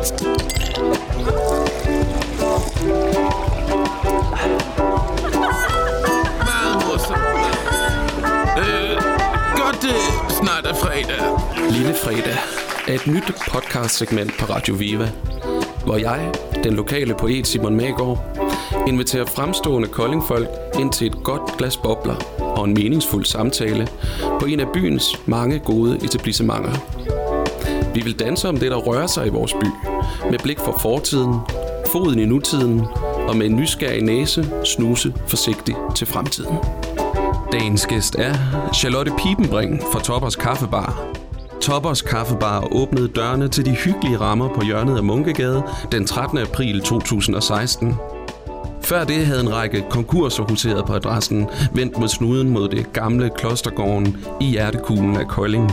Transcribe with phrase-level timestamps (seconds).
[0.00, 0.08] Meget
[6.86, 7.20] morsomt.
[8.58, 8.96] Øh,
[9.56, 10.00] godt det
[10.30, 11.20] snart er fredag.
[11.70, 12.38] Lille Fredag
[12.88, 15.10] er et nyt podcastsegment på Radio Viva,
[15.84, 16.32] hvor jeg,
[16.64, 18.18] den lokale poet Simon Magård,
[18.88, 20.48] inviterer fremstående koldingfolk
[20.78, 23.88] ind til et godt glas bobler og en meningsfuld samtale
[24.40, 26.72] på en af byens mange gode etablissementer.
[27.94, 29.89] Vi vil danse om det, der rører sig i vores by,
[30.30, 31.34] med blik for fortiden,
[31.86, 32.80] foden i nutiden
[33.28, 36.56] og med en nysgerrig næse snuse forsigtigt til fremtiden.
[37.52, 38.34] Dagens gæst er
[38.74, 41.04] Charlotte Pibenbring fra Toppers Kaffebar.
[41.60, 46.38] Toppers Kaffebar åbnede dørene til de hyggelige rammer på hjørnet af Munkegade den 13.
[46.38, 47.94] april 2016.
[48.82, 53.30] Før det havde en række konkurser huseret på adressen vendt mod snuden mod det gamle
[53.36, 55.70] klostergården i hjertekuglen af Kolding.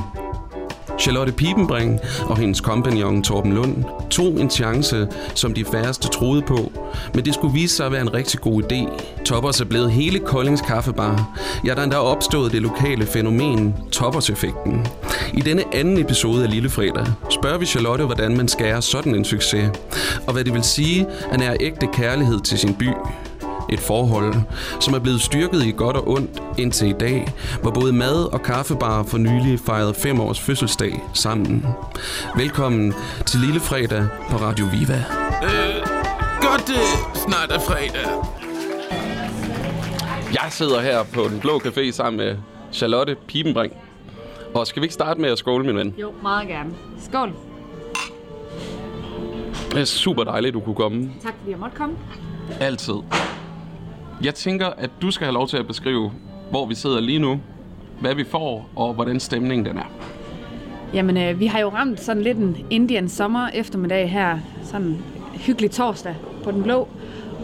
[1.00, 6.72] Charlotte Piepenbring og hendes kompagnon Torben Lund tog en chance, som de færreste troede på,
[7.14, 9.02] men det skulle vise sig at være en rigtig god idé.
[9.24, 11.38] Toppers er blevet hele Koldings kaffebar.
[11.66, 14.88] Ja, der er endda opstået det lokale fænomen Toppers-effekten.
[15.34, 19.26] I denne anden episode af Lille Fredag spørger vi Charlotte, hvordan man skærer sådan en
[19.26, 19.72] succes,
[20.28, 22.90] og hvad det vil sige at nære ægte kærlighed til sin by.
[23.70, 24.34] Et forhold,
[24.80, 27.28] som er blevet styrket i godt og ondt indtil i dag,
[27.62, 31.66] hvor både mad og kaffebar for nylig fejrede fem års fødselsdag sammen.
[32.36, 32.94] Velkommen
[33.26, 35.04] til Lille Fredag på Radio Viva.
[35.44, 35.88] Øh,
[36.42, 38.08] godt det snart er fredag.
[40.34, 42.36] Jeg sidder her på den blå café sammen med
[42.74, 43.74] Charlotte Piepenbring.
[44.54, 45.96] Og skal vi ikke starte med at skåle, min ven?
[45.98, 46.70] Jo, meget gerne.
[47.00, 47.34] Skål.
[49.72, 51.12] Det er super dejligt, du kunne komme.
[51.24, 51.96] Tak fordi jeg måtte komme.
[52.60, 52.94] Altid.
[54.24, 56.12] Jeg tænker, at du skal have lov til at beskrive,
[56.50, 57.40] hvor vi sidder lige nu,
[58.00, 59.92] hvad vi får, og hvordan stemningen den er.
[60.94, 64.38] Jamen, øh, vi har jo ramt sådan lidt en Indian sommer eftermiddag her.
[64.64, 66.88] Sådan en hyggelig torsdag på den blå.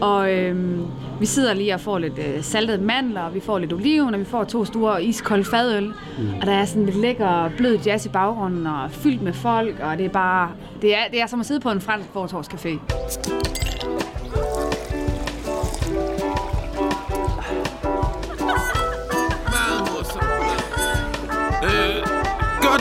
[0.00, 0.80] Og øh,
[1.20, 4.20] vi sidder lige og får lidt øh, saltede mandler, og vi får lidt oliven, og
[4.20, 5.86] vi får to store iskolde fadøl.
[5.86, 6.34] Mm.
[6.40, 9.98] Og der er sådan lidt lækker blød jazz i baggrunden, og fyldt med folk, og
[9.98, 10.50] det er bare...
[10.82, 12.78] Det er, det er som at sidde på en fransk fortorvscafé.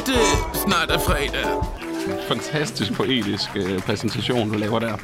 [0.06, 1.64] Det snart er fredag.
[2.28, 4.98] Fantastisk poetisk øh, præsentation, du laver der.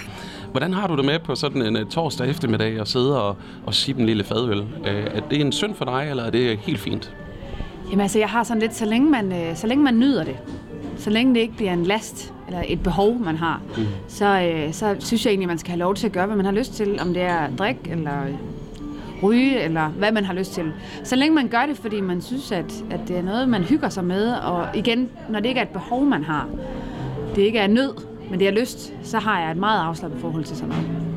[0.52, 3.74] Hvordan har du det med på sådan en uh, torsdag eftermiddag at sidde og, og
[3.74, 4.60] sippe en lille fadøl?
[4.60, 7.14] Uh, er det en synd for dig, eller er det helt fint?
[7.90, 10.38] Jamen altså, jeg har sådan lidt, så længe man, øh, så længe man nyder det,
[10.98, 13.86] så længe det ikke bliver en last, eller et behov, man har, mm.
[14.08, 16.46] så, øh, så synes jeg egentlig, man skal have lov til at gøre, hvad man
[16.46, 18.12] har lyst til, om det er at drikke, eller
[19.24, 20.72] ryge, eller hvad man har lyst til.
[21.04, 23.90] Så længe man gør det, fordi man synes, at, at det er noget, man hygger
[23.90, 26.48] sig med, og igen, når det ikke er et behov, man har,
[27.36, 27.94] det ikke er nød,
[28.30, 31.10] men det er lyst, så har jeg et meget afslappet forhold til sådan noget.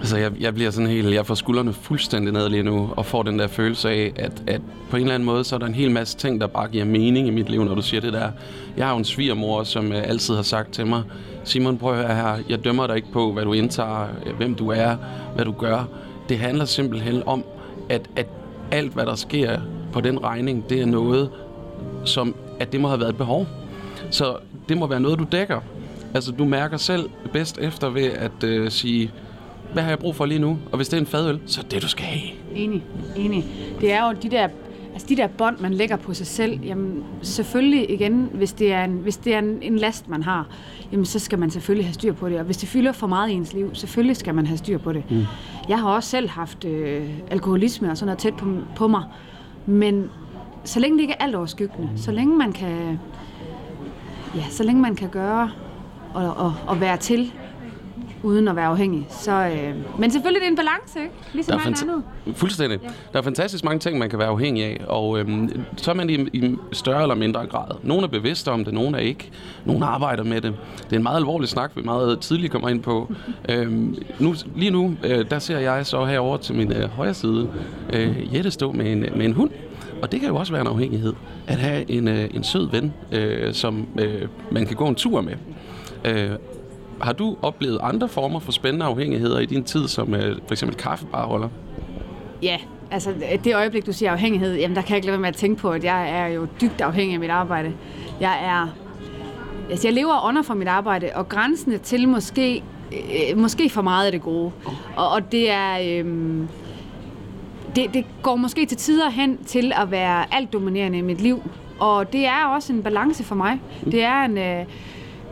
[0.00, 1.14] Altså, jeg, jeg bliver sådan helt...
[1.14, 4.60] Jeg får skuldrene fuldstændig ned lige nu, og får den der følelse af, at, at
[4.90, 6.84] på en eller anden måde, så er der en hel masse ting, der bare giver
[6.84, 8.30] mening i mit liv, når du siger det der.
[8.76, 11.02] Jeg har jo en svigermor, som øh, altid har sagt til mig,
[11.44, 14.54] Simon, prøv at høre her, jeg dømmer dig ikke på, hvad du indtager, øh, hvem
[14.54, 14.96] du er,
[15.34, 15.88] hvad du gør.
[16.28, 17.44] Det handler simpelthen om,
[17.88, 18.26] at, at
[18.70, 19.60] alt, hvad der sker
[19.92, 21.30] på den regning, det er noget,
[22.04, 23.46] som at det må have været et behov.
[24.10, 24.36] Så
[24.68, 25.60] det må være noget, du dækker.
[26.14, 29.10] Altså, du mærker selv bedst efter ved at øh, sige,
[29.72, 30.58] hvad har jeg brug for lige nu?
[30.72, 32.30] Og hvis det er en fadøl, så er det, du skal have.
[32.54, 32.82] Enig,
[33.16, 33.44] enig.
[33.80, 34.48] Det er jo de der,
[34.96, 36.60] altså de der bånd, man lægger på sig selv.
[36.64, 40.46] Jamen, selvfølgelig igen, hvis det er en, hvis det er en, en last, man har,
[40.92, 42.38] jamen, så skal man selvfølgelig have styr på det.
[42.38, 44.92] Og hvis det fylder for meget i ens liv, selvfølgelig skal man have styr på
[44.92, 45.10] det.
[45.10, 45.24] Mm.
[45.68, 48.46] Jeg har også selv haft øh, alkoholisme og sådan noget tæt på,
[48.76, 49.02] på mig.
[49.66, 50.10] Men
[50.64, 52.98] så længe det ikke er alt overskyggende, så længe man kan,
[54.34, 55.50] ja, så længe man kan gøre
[56.14, 57.32] og, og, og være til,
[58.22, 59.06] uden at være afhængig.
[59.10, 61.12] Så, øh, men selvfølgelig det er en balance, ikke?
[61.32, 62.02] Ligesom alt andet.
[62.34, 62.78] Fuldstændig.
[62.82, 62.88] Ja.
[63.12, 66.10] Der er fantastisk mange ting, man kan være afhængig af, og øhm, så er man
[66.10, 67.70] i, i større eller mindre grad.
[67.82, 69.30] Nogle er bevidste om det, nogle er ikke.
[69.64, 70.54] Nogle arbejder med det.
[70.84, 73.12] Det er en meget alvorlig snak, vi meget tidligt kommer ind på.
[73.50, 77.48] øhm, nu, lige nu, øh, der ser jeg så herover til min øh, højre side
[77.92, 79.50] øh, Jette stå med en, med en hund.
[80.02, 81.12] Og det kan jo også være en afhængighed,
[81.46, 85.20] at have en, øh, en sød ven, øh, som øh, man kan gå en tur
[85.20, 85.34] med.
[86.04, 86.30] Øh,
[87.00, 90.76] har du oplevet andre former for spændende afhængigheder i din tid, som øh, for eksempel
[90.76, 91.48] kaffebarholder?
[92.42, 92.56] Ja,
[92.90, 93.14] altså
[93.44, 95.60] det øjeblik, du siger afhængighed, jamen der kan jeg ikke lade være med at tænke
[95.60, 97.72] på, at jeg er jo dybt afhængig af mit arbejde.
[98.20, 98.68] Jeg er...
[99.70, 102.62] Altså jeg lever under for mit arbejde, og grænsene til måske,
[102.92, 104.52] øh, måske for meget af det gode.
[104.96, 105.78] Og, og det er...
[105.82, 106.04] Øh,
[107.76, 111.42] det, det går måske til tider hen til at være alt dominerende i mit liv.
[111.78, 113.60] Og det er også en balance for mig.
[113.84, 114.38] Det er en...
[114.38, 114.64] Øh,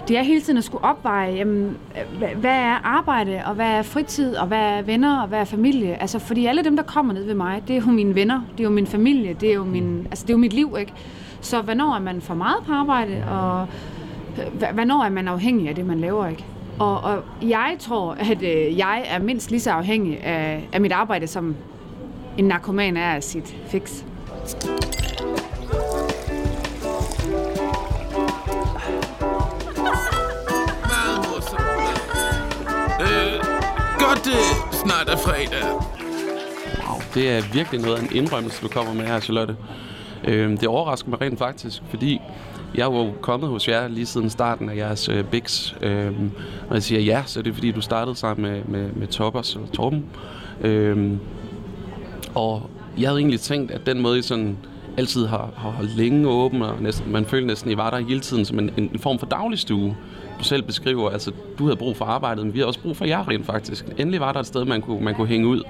[0.09, 1.77] det er hele tiden at skulle opveje, jamen,
[2.37, 6.01] hvad er arbejde, og hvad er fritid, og hvad er venner, og hvad er familie.
[6.01, 8.61] Altså, fordi alle dem, der kommer ned ved mig, det er jo mine venner, det
[8.61, 10.93] er jo min familie, det er jo, min, altså, det er jo mit liv, ikke?
[11.41, 13.67] Så hvornår er man for meget på arbejde, og
[14.39, 16.45] øh, hvornår er man afhængig af det, man laver, ikke?
[16.79, 20.93] Og, og jeg tror, at øh, jeg er mindst lige så afhængig af, af mit
[20.93, 21.57] arbejde, som
[22.39, 24.05] en narkoman er af sit fix.
[35.05, 35.65] Snart er fredag.
[36.89, 39.57] Wow, det er virkelig noget af en indrømmelse, du kommer med her, Charlotte.
[40.25, 42.21] Øh, det overrasker mig rent faktisk, fordi
[42.75, 45.75] jeg er jo kommet hos jer lige siden starten af jeres øh, Bix.
[45.83, 46.13] Øh,
[46.69, 49.57] og jeg siger ja, så er det fordi, du startede sammen med, med, med Toppers
[49.57, 50.05] og Torben.
[50.61, 51.13] Øh,
[52.35, 54.57] og jeg havde egentlig tænkt, at den måde, I sådan
[54.97, 58.21] altid har, har holdt længe åben, og næsten, man følte næsten, I var der hele
[58.21, 59.97] tiden som en, en, en form for dagligstue.
[60.45, 63.29] Selv beskriver, altså du havde brug for arbejdet, men vi har også brug for jer
[63.29, 63.85] rent faktisk.
[63.99, 65.63] Endelig var der et sted, man kunne, man kunne hænge ud.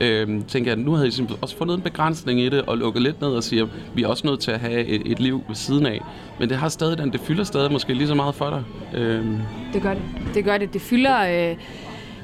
[0.00, 3.02] Øhm, tænker jeg, nu havde I simpelthen også fundet en begrænsning i det, og lukket
[3.02, 5.54] lidt ned og siger, vi er også nødt til at have et, et liv ved
[5.56, 6.00] siden af.
[6.40, 8.64] Men det har stadig den, det fylder stadig måske lige så meget for dig.
[9.00, 9.38] Øhm,
[9.72, 10.02] Det gør det.
[10.34, 10.72] Det gør det.
[10.72, 11.22] Det fylder...
[11.22, 11.56] Øh,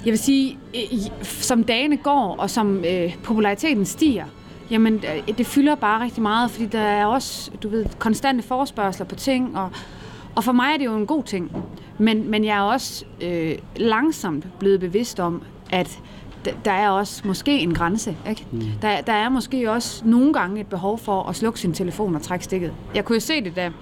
[0.05, 4.25] jeg vil sige, øh, som dagene går, og som øh, populariteten stiger,
[4.71, 4.95] jamen
[5.29, 9.15] øh, det fylder bare rigtig meget, fordi der er også, du ved, konstante forespørgseler på
[9.15, 9.71] ting, og,
[10.37, 11.53] og for mig er det jo en god ting.
[11.99, 15.43] Men, men jeg er også øh, langsomt blevet bevidst om,
[15.73, 16.01] at
[16.65, 18.17] der er også måske en grænse.
[18.29, 18.47] Ikke?
[18.53, 18.61] Mm.
[18.83, 22.23] Der, der er måske også nogle gange et behov for at slukke sin telefon og
[22.23, 22.73] trække stikket.
[22.95, 23.73] Jeg kunne jo se det, da,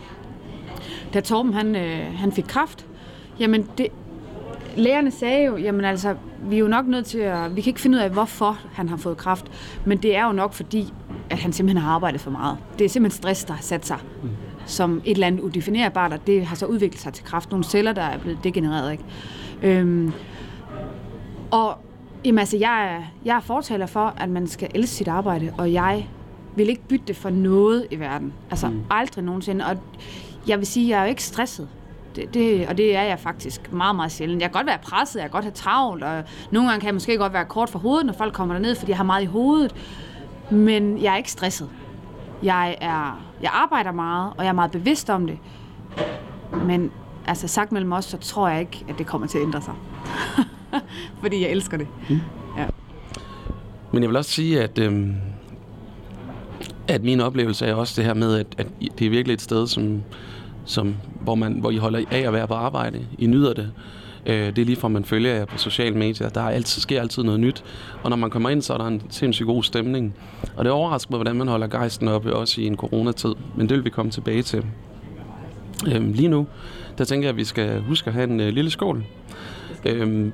[1.14, 2.86] da Torben han, øh, han fik kraft.
[3.40, 3.86] Jamen, det,
[4.76, 7.80] lægerne sagde jo, jamen altså, vi er jo nok nødt til at, vi kan ikke
[7.80, 9.46] finde ud af, hvorfor han har fået kraft,
[9.84, 10.92] men det er jo nok fordi,
[11.30, 12.58] at han simpelthen har arbejdet for meget.
[12.78, 14.28] Det er simpelthen stress, der har sat sig mm.
[14.68, 17.50] Som et eller andet udefinerbart, og det har så udviklet sig til kraft.
[17.50, 19.04] Nogle celler, der er blevet degenereret, ikke?
[19.62, 20.12] Øhm,
[21.50, 21.78] og
[22.24, 25.72] jamen, altså, jeg, er, jeg er fortaler for, at man skal elske sit arbejde, og
[25.72, 26.08] jeg
[26.56, 28.32] vil ikke bytte det for noget i verden.
[28.50, 28.82] Altså mm.
[28.90, 29.66] aldrig nogensinde.
[29.66, 29.76] Og
[30.48, 31.68] jeg vil sige, at jeg er jo ikke stresset.
[32.16, 34.42] Det, det, og det er jeg faktisk meget, meget sjældent.
[34.42, 36.94] Jeg kan godt være presset, jeg kan godt have travlt, og nogle gange kan jeg
[36.94, 39.26] måske godt være kort for hovedet, når folk kommer derned, fordi jeg har meget i
[39.26, 39.74] hovedet.
[40.50, 41.70] Men jeg er ikke stresset.
[42.43, 45.38] Jeg, er, jeg arbejder meget, og jeg er meget bevidst om det.
[46.64, 46.90] Men
[47.26, 49.75] altså sagt mellem os, så tror jeg ikke, at det kommer til at ændre sig.
[51.23, 51.87] fordi jeg elsker det.
[52.08, 52.20] Mm.
[52.56, 52.67] Ja.
[53.93, 55.14] Men jeg vil også sige, at, øhm,
[56.88, 58.67] at min oplevelse er også det her med, at, at
[58.99, 60.02] det er virkelig et sted, som,
[60.64, 63.06] som, hvor, man, hvor I holder af at være på arbejde.
[63.19, 63.73] I nyder det.
[64.28, 66.28] Øh, det er lige fra, man følger jer på sociale medier.
[66.28, 67.64] Der er altid, sker altid noget nyt.
[68.02, 70.14] Og når man kommer ind, så er der en sindssygt god stemning.
[70.56, 73.34] Og det overrasker mig, hvordan man holder gejsten oppe, også i en coronatid.
[73.56, 74.64] Men det vil vi komme tilbage til.
[75.86, 76.46] Øhm, lige nu,
[76.98, 79.04] der tænker jeg, at vi skal huske at have en øh, lille skål.
[79.84, 80.32] Øhm,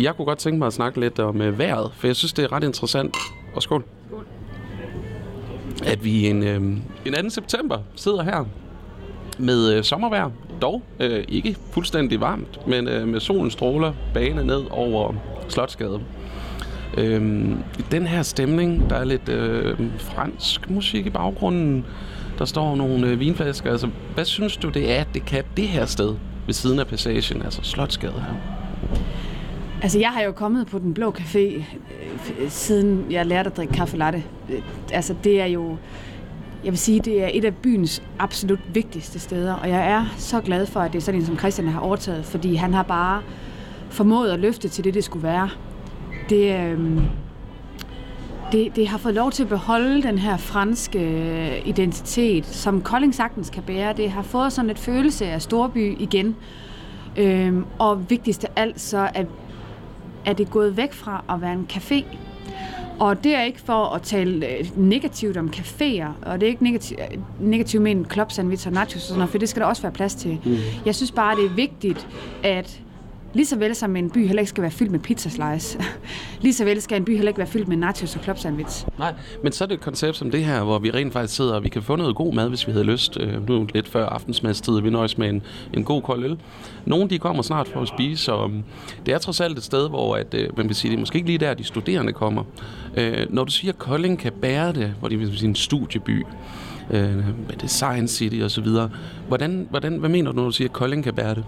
[0.00, 2.44] jeg kunne godt tænke mig at snakke lidt om øh, vejret, for jeg synes, det
[2.44, 3.16] er ret interessant.
[3.54, 3.84] Og skål.
[5.86, 6.62] At vi en, øh,
[7.06, 7.30] en 2.
[7.30, 8.44] september sidder her
[9.38, 10.30] med øh, sommervejr.
[10.62, 15.14] Dog øh, ikke fuldstændig varmt, men øh, med solen stråler bane ned over
[15.48, 16.00] Slotsgade.
[16.96, 17.56] Øhm,
[17.90, 21.84] den her stemning, der er lidt øh, fransk musik i baggrunden.
[22.38, 23.70] Der står nogle øh, vinflasker.
[23.70, 26.14] Altså, hvad synes du, det er, at det kan det her sted
[26.46, 28.34] ved siden af passagen, altså Slotsgade her?
[29.82, 31.62] Altså, jeg har jo kommet på Den Blå Café, øh,
[32.48, 34.22] siden jeg lærte at drikke kaffe latte.
[34.50, 35.76] Øh, Altså, det er jo...
[36.64, 40.40] Jeg vil sige, det er et af byens absolut vigtigste steder, og jeg er så
[40.40, 43.22] glad for, at det er sådan en som Christian har overtaget, fordi han har bare
[43.90, 45.50] formået at løfte til det, det skulle være.
[46.28, 47.00] Det, øhm,
[48.52, 53.14] det, det har fået lov til at beholde den her franske øh, identitet, som Kolding
[53.14, 53.92] sagtens kan bære.
[53.92, 56.36] Det har fået sådan et følelse af storby igen.
[57.16, 59.24] Øhm, og vigtigst af alt, så er,
[60.26, 62.04] er det gået væk fra at være en café.
[63.00, 66.64] Og det er ikke for at tale øh, negativt om caféer, og det er ikke
[66.64, 67.00] negativt,
[67.40, 69.82] negativt med en club sandwich og nachos og sådan noget, for det skal der også
[69.82, 70.38] være plads til.
[70.44, 70.56] Mm.
[70.84, 72.08] Jeg synes bare, det er vigtigt,
[72.42, 72.80] at
[73.34, 75.78] lige så vel som en by heller ikke skal være fyldt med pizzaslice.
[76.42, 78.78] lige så vel skal en by heller ikke være fyldt med nachos og klopsandwich.
[78.78, 78.98] sandwich.
[78.98, 81.54] Nej, men så er det et koncept som det her, hvor vi rent faktisk sidder,
[81.54, 83.18] og vi kan få noget god mad, hvis vi havde lyst.
[83.20, 85.42] Øh, nu lidt før aftensmadstid, vi nøjes med en,
[85.74, 86.38] en god kold øl.
[86.84, 88.62] Nogle de kommer snart for at spise, og mm,
[89.06, 91.16] det er trods alt et sted, hvor at, øh, man vil sige, det er måske
[91.16, 92.44] ikke lige der, de studerende kommer.
[92.96, 96.26] Øh, når du siger, at Kolding kan bære det, hvor det er en studieby,
[96.90, 98.90] øh, med Design City og så videre.
[99.28, 101.44] Hvordan, hvordan, hvad mener du, når du siger, at Kolding kan bære det?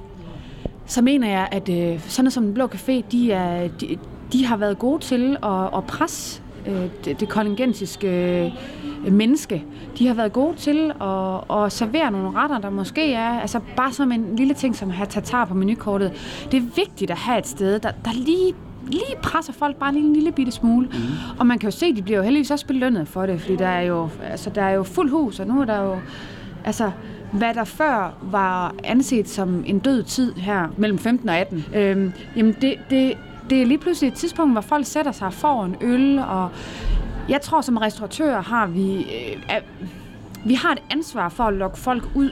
[0.91, 3.99] Så mener jeg, at øh, sådan noget som Den Blå Café, de, er, de,
[4.33, 8.09] de har været gode til at, at presse øh, det, det kollegensiske
[9.07, 9.65] øh, menneske.
[9.99, 13.93] De har været gode til at, at servere nogle retter, der måske er, altså bare
[13.93, 16.13] som en lille ting som at have tatar på menukortet.
[16.53, 18.55] Det er vigtigt at have et sted, der, der lige
[18.87, 20.87] lige presser folk bare lige en lille bitte smule.
[20.87, 20.99] Mm.
[21.39, 23.57] Og man kan jo se, at de bliver jo heldigvis også belønnet for det, fordi
[23.57, 25.97] der er jo, altså, der er jo fuld hus, og nu er der jo...
[26.65, 26.91] Altså,
[27.33, 32.13] hvad der før var anset som en død tid her mellem 15 og 18, øhm,
[32.37, 33.19] jamen det, det,
[33.51, 36.51] det er lige pludselig et tidspunkt, hvor folk sætter sig for en øl, og
[37.29, 39.63] jeg tror, som restauratør har vi, øh,
[40.45, 42.31] vi har et ansvar for at lokke folk ud.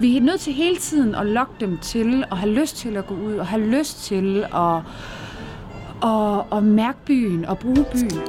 [0.00, 3.06] Vi er nødt til hele tiden at lokke dem til at have lyst til at
[3.06, 4.76] gå ud, og have lyst til at,
[6.10, 8.22] at, at mærke byen og bruge byen.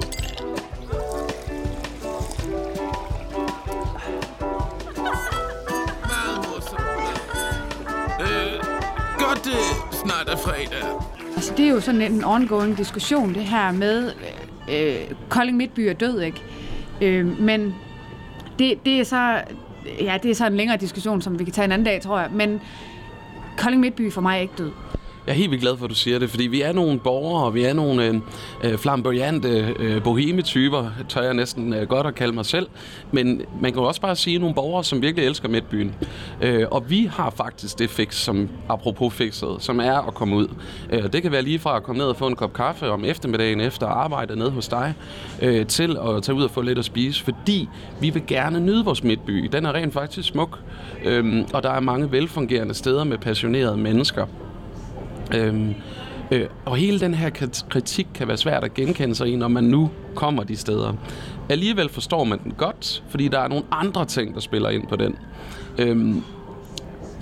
[9.39, 10.99] At det snart er fredag.
[11.35, 14.11] Altså, det er jo sådan en ongoing diskussion, det her med
[14.71, 16.43] øh, Kolding Midtby er død, ikke?
[17.01, 17.75] Øh, men
[18.59, 19.41] det, det er så
[20.01, 22.19] ja, det er så en længere diskussion, som vi kan tage en anden dag, tror
[22.19, 22.29] jeg.
[22.31, 22.61] Men
[23.57, 24.71] Kolding Midtby for mig er ikke død.
[25.29, 27.43] Jeg er helt vildt glad for, at du siger det, fordi vi er nogle borgere,
[27.43, 28.15] og vi er nogle øh,
[28.63, 32.67] øh flamboyante øh, boheme-typer, tør jeg næsten øh, godt at kalde mig selv.
[33.11, 35.95] Men man kan jo også bare sige nogle borgere, som virkelig elsker Midtbyen.
[36.41, 40.47] Øh, og vi har faktisk det fix, som apropos fixet, som er at komme ud.
[40.89, 43.05] Øh, det kan være lige fra at komme ned og få en kop kaffe om
[43.05, 44.93] eftermiddagen efter arbejde ned hos dig,
[45.41, 47.69] øh, til at tage ud og få lidt at spise, fordi
[48.01, 49.49] vi vil gerne nyde vores Midtby.
[49.51, 50.59] Den er rent faktisk smuk,
[51.05, 54.25] øh, og der er mange velfungerende steder med passionerede mennesker.
[55.35, 55.75] Øhm,
[56.31, 57.29] øh, og hele den her
[57.69, 60.93] kritik kan være svært at genkende sig i, når man nu kommer de steder.
[61.49, 64.95] Alligevel forstår man den godt, fordi der er nogle andre ting, der spiller ind på
[64.95, 65.15] den.
[65.77, 66.23] Øhm,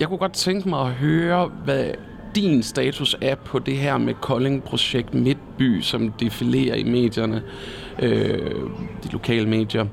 [0.00, 1.90] jeg kunne godt tænke mig at høre, hvad
[2.34, 7.42] din status er på det her med Kolding-projekt Midtby, som defilerer i medierne,
[7.98, 8.52] øh,
[9.04, 9.86] de lokale medier.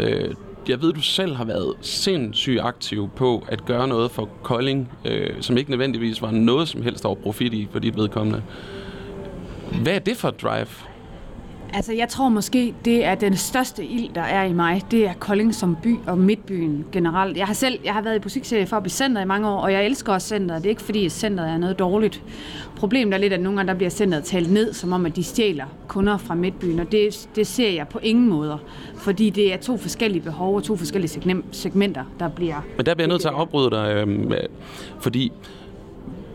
[0.00, 0.34] Øh,
[0.68, 5.30] jeg ved, du selv har været sindssygt aktiv på at gøre noget for Kolding, øh,
[5.40, 8.42] som ikke nødvendigvis var noget som helst over profit i for dit vedkommende.
[9.82, 10.66] Hvad er det for et drive?
[11.72, 14.82] Altså, jeg tror måske, det er den største ild, der er i mig.
[14.90, 17.36] Det er Kolding som by og midtbyen generelt.
[17.36, 19.72] Jeg har selv jeg har været i butikserie for blive center i mange år, og
[19.72, 20.62] jeg elsker også centeret.
[20.62, 22.22] Det er ikke fordi, at centeret er noget dårligt.
[22.76, 25.24] Problemet er lidt, at nogle gange der bliver centeret talt ned, som om at de
[25.24, 28.58] stjæler kunder fra midtbyen, og det, det ser jeg på ingen måder.
[28.94, 32.64] Fordi det er to forskellige behov og to forskellige segmenter, der bliver...
[32.76, 34.30] Men der bliver jeg nødt til at afbryde dig, øh,
[35.00, 35.32] fordi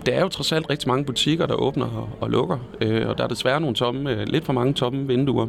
[0.06, 3.18] der er jo trods alt rigtig mange butikker, der åbner og, og lukker, øh, og
[3.18, 5.48] der er desværre nogle tomme, øh, lidt for mange tomme vinduer.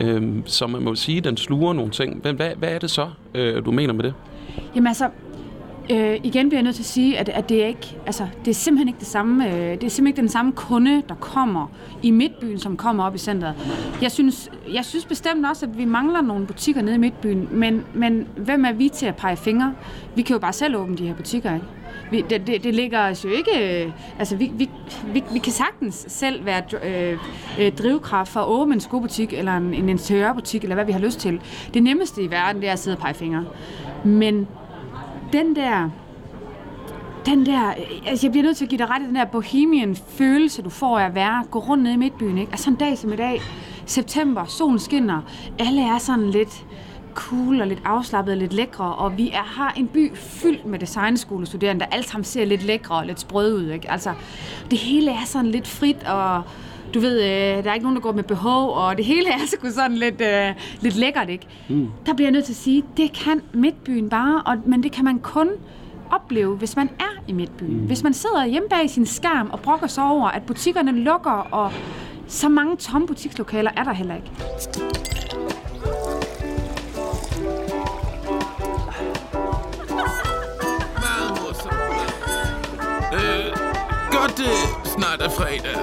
[0.00, 2.20] Øh, så man må sige, at den sluger nogle ting.
[2.24, 4.14] Men hvad, hvad er det så, øh, du mener med det?
[4.74, 5.08] Jamen altså,
[5.90, 8.50] Øh, igen bliver jeg nødt til at sige, at, at det er ikke, altså, det
[8.50, 11.66] er simpelthen ikke det samme, øh, det er simpelthen ikke den samme kunde, der kommer
[12.02, 13.54] i midtbyen, som kommer op i centret.
[14.02, 17.84] Jeg synes, jeg synes bestemt også, at vi mangler nogle butikker nede i midtbyen, men,
[17.94, 19.74] men hvem er vi til at pege fingre?
[20.16, 21.66] Vi kan jo bare selv åbne de her butikker, ikke?
[22.10, 23.84] Vi, det, det, det ligger os jo ikke...
[23.84, 24.70] Øh, altså, vi, vi,
[25.12, 27.18] vi, vi kan sagtens selv være øh,
[27.60, 31.00] øh, drivkraft for at åbne en skobutik, eller en, en interiørbutik, eller hvad vi har
[31.00, 31.40] lyst til.
[31.74, 33.44] Det nemmeste i verden, det er at sidde og pege fingre.
[34.04, 34.48] Men
[35.32, 35.90] den der
[37.26, 37.74] den der,
[38.06, 40.70] altså jeg bliver nødt til at give dig ret i den der bohemian følelse, du
[40.70, 42.52] får af at være, gå rundt ned i midtbyen, ikke?
[42.52, 43.40] Altså en dag som i dag,
[43.86, 45.22] september, solen skinner,
[45.58, 46.64] alle er sådan lidt
[47.14, 50.78] cool og lidt afslappet og lidt lækre, og vi er, har en by fyldt med
[50.78, 53.90] designskolestuderende, der alle sammen ser lidt lækre og lidt sprøde ud, ikke?
[53.90, 54.14] Altså,
[54.70, 56.42] det hele er sådan lidt frit, og
[56.94, 59.38] du ved, øh, der er ikke nogen, der går med behov, og det hele er
[59.58, 61.46] sgu sådan lidt, øh, lidt lækkert, ikke?
[61.68, 61.88] Mm.
[62.06, 65.04] Der bliver jeg nødt til at sige, det kan Midtbyen bare, og, men det kan
[65.04, 65.48] man kun
[66.10, 67.80] opleve, hvis man er i Midtbyen.
[67.80, 67.86] Mm.
[67.86, 71.72] Hvis man sidder hjemme bag sin skærm og brokker sig over, at butikkerne lukker, og
[72.26, 74.30] så mange tomme butikslokaler er der heller ikke.
[84.36, 85.76] Det snart er fredag.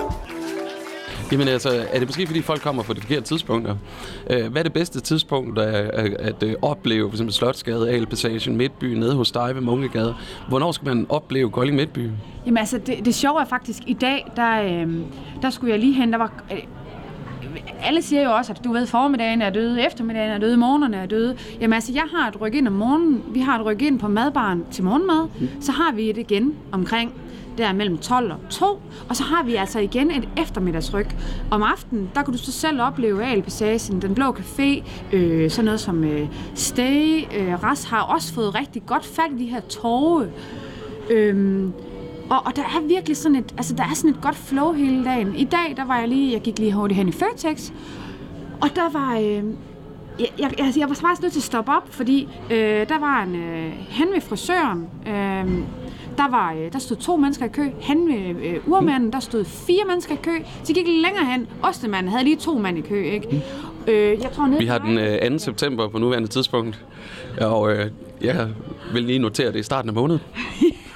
[1.31, 3.69] Jamen altså, er det måske fordi folk kommer på det forkerte tidspunkt?
[4.29, 8.05] Øh, hvad er det bedste tidspunkt at, at, at øh, opleve, for eksempel Slotsgade, Ale
[8.05, 10.15] Passage, Midtby, nede hos dig ved Munkegade?
[10.49, 12.09] Hvornår skal man opleve Kolding Midtby?
[12.45, 14.93] Jamen altså, det, det sjove er faktisk, i dag, der, øh,
[15.41, 16.31] der skulle jeg lige hen, der var...
[17.83, 21.05] Alle siger jo også, at du ved, formiddagen er døde, eftermiddagen er døde, morgenerne er
[21.05, 21.37] døde.
[21.61, 24.07] Jamen altså, jeg har et ryk ind om morgenen, vi har et ryk ind på
[24.07, 25.61] madbaren til morgenmad, mm.
[25.61, 27.13] så har vi et igen omkring
[27.57, 28.65] der mellem 12 og 2,
[29.09, 31.15] og så har vi altså igen et eftermiddagsryk.
[31.51, 35.79] Om aftenen, der kan du så selv opleve Alpassagen, Den Blå Café, øh, sådan noget
[35.79, 40.27] som øh, Stay, øh, Ras har også fået rigtig godt fat i de her torve.
[41.09, 41.73] Øhm,
[42.29, 45.05] og, og der er virkelig sådan et, altså der er sådan et godt flow hele
[45.05, 45.35] dagen.
[45.35, 47.71] I dag, der var jeg lige, jeg gik lige hurtigt hen i Føtex,
[48.61, 49.43] og der var, øh,
[50.19, 53.23] jeg, jeg, jeg, jeg var faktisk nødt til at stoppe op, fordi øh, der var
[53.23, 54.87] en øh, hen ved frisøren.
[55.07, 55.63] Øh,
[56.17, 57.69] der, var, øh, der stod to mennesker i kø.
[57.79, 60.31] Hen ved øh, urmanden, der stod fire mennesker i kø.
[60.63, 61.47] Så gik længere hen.
[61.63, 63.43] Ostemanden havde lige to mand i kø, ikke?
[63.87, 65.37] Øh, jeg tror, nede Vi har den øh, 2.
[65.39, 66.85] september på nuværende tidspunkt,
[67.41, 67.91] og øh,
[68.21, 68.47] jeg
[68.93, 70.21] vil lige notere det i starten af måneden.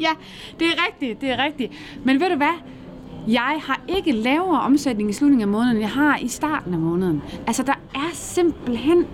[0.06, 0.10] Ja,
[0.58, 1.72] det er rigtigt, det er rigtigt.
[2.04, 2.58] Men ved du hvad?
[3.28, 6.80] Jeg har ikke lavere omsætning i slutningen af måneden, end jeg har i starten af
[6.80, 7.22] måneden.
[7.46, 9.06] Altså, der er simpelthen...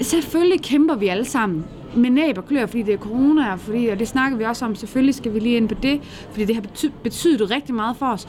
[0.00, 1.64] Selvfølgelig kæmper vi alle sammen
[1.96, 4.64] med næb og klør, fordi det er corona, og, fordi, og det snakker vi også
[4.64, 4.74] om.
[4.74, 8.06] Selvfølgelig skal vi lige ind på det, fordi det har betydet, betydet rigtig meget for
[8.06, 8.28] os.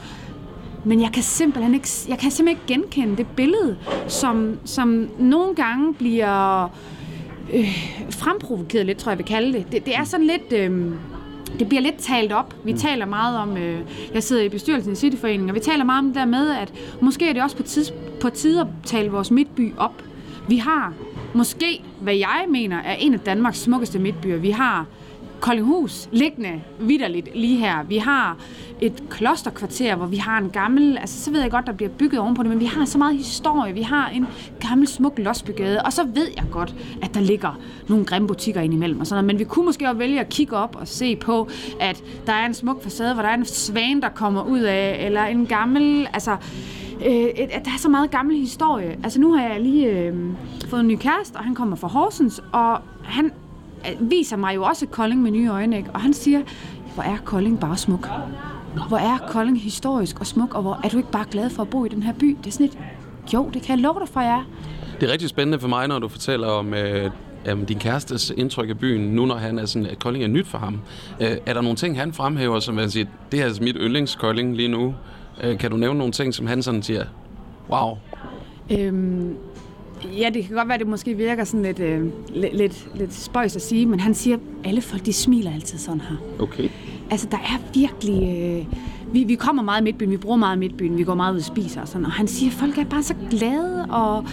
[0.84, 3.78] Men jeg kan simpelthen ikke, jeg kan simpelthen ikke genkende det billede,
[4.08, 6.64] som, som nogle gange bliver
[7.52, 7.68] øh,
[8.10, 9.72] fremprovokeret lidt, tror jeg, jeg vil kalde det.
[9.72, 10.52] Det, det er sådan lidt...
[10.52, 10.92] Øh,
[11.58, 12.54] det bliver lidt talt op.
[12.64, 13.80] Vi taler meget om, øh,
[14.14, 16.72] jeg sidder i bestyrelsen i Cityforeningen, og vi taler meget om det der med, at
[17.00, 20.02] måske er det også på, tids, på tide at tale vores midtby op.
[20.48, 20.92] Vi har
[21.34, 24.36] måske, hvad jeg mener, er en af Danmarks smukkeste midtbyer.
[24.36, 24.86] Vi har
[25.40, 27.82] Koldinghus liggende vidderligt lige her.
[27.82, 28.36] Vi har
[28.80, 32.20] et klosterkvarter, hvor vi har en gammel, altså så ved jeg godt, der bliver bygget
[32.20, 33.74] ovenpå det, men vi har så meget historie.
[33.74, 34.26] Vi har en
[34.68, 39.00] gammel smuk losbygade, og så ved jeg godt, at der ligger nogle grimme butikker indimellem
[39.00, 39.26] og sådan noget.
[39.26, 41.48] Men vi kunne måske også vælge at kigge op og se på,
[41.80, 45.06] at der er en smuk facade, hvor der er en svan, der kommer ud af,
[45.06, 46.36] eller en gammel, altså
[47.06, 48.98] øh, at der er så meget gammel historie.
[49.04, 50.14] Altså nu har jeg lige øh,
[50.68, 53.32] fået en ny kæreste, og han kommer fra Horsens, og han
[54.00, 55.90] viser mig jo også Kolding med nye øjne, ikke?
[55.90, 56.42] og han siger,
[56.94, 58.08] hvor er Kolding bare smuk.
[58.88, 61.70] Hvor er Kolding historisk og smuk, og hvor er du ikke bare glad for at
[61.70, 62.36] bo i den her by?
[62.38, 62.78] Det er sådan et,
[63.34, 64.44] jo, det kan jeg love dig for, jeg er.
[65.00, 67.10] Det er rigtig spændende for mig, når du fortæller om øh,
[67.46, 70.46] jamen, din kærestes indtryk af byen, nu når han er sådan, at Kolding er nyt
[70.46, 70.80] for ham.
[71.20, 74.56] Øh, er der nogle ting, han fremhæver, som han siger, det er altså mit yndlingskolding
[74.56, 74.94] lige nu?
[75.42, 77.04] Øh, kan du nævne nogle ting, som han sådan siger,
[77.70, 77.96] wow,
[78.78, 79.36] Øhm,
[80.04, 82.04] ja, det kan godt være, at det måske virker sådan lidt, øh,
[82.34, 85.78] lidt, lidt, lidt spøjs at sige, men han siger, at alle folk de smiler altid
[85.78, 86.16] sådan her.
[86.38, 86.68] okay.
[87.10, 88.22] Altså, der er virkelig...
[88.22, 88.66] Øh,
[89.12, 91.38] vi, vi kommer meget i midtbyen, vi bruger meget i midtbyen, vi går meget ud
[91.38, 94.24] og spiser og sådan, og han siger, at folk er bare så glade, og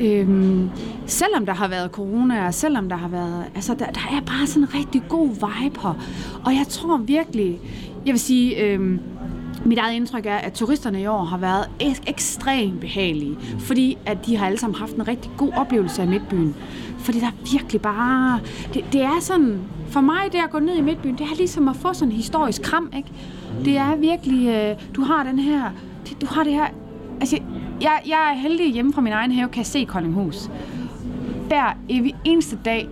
[0.00, 0.70] øhm,
[1.06, 3.44] selvom der har været corona, og selvom der har været...
[3.54, 6.04] Altså, der, der er bare sådan en rigtig god vibe her.
[6.44, 7.58] Og jeg tror virkelig...
[8.06, 8.64] Jeg vil sige...
[8.64, 9.00] Øhm,
[9.64, 14.26] mit eget indtryk er, at turisterne i år har været ek- ekstremt behagelige, fordi at
[14.26, 16.54] de har alle sammen haft en rigtig god oplevelse af Midtbyen.
[16.98, 18.40] Fordi der er virkelig bare...
[18.74, 19.58] Det, det er sådan...
[19.88, 22.16] For mig, det at gå ned i Midtbyen, det er ligesom at få sådan en
[22.16, 23.08] historisk kram, ikke?
[23.64, 24.48] Det er virkelig...
[24.48, 25.70] Øh, du har den her...
[26.08, 26.66] det- Du har det her...
[27.20, 27.38] Altså,
[27.80, 30.50] jeg, jeg er heldig hjemme fra min egen have, kan jeg se Koldinghus.
[31.46, 32.88] Hver evig eneste dag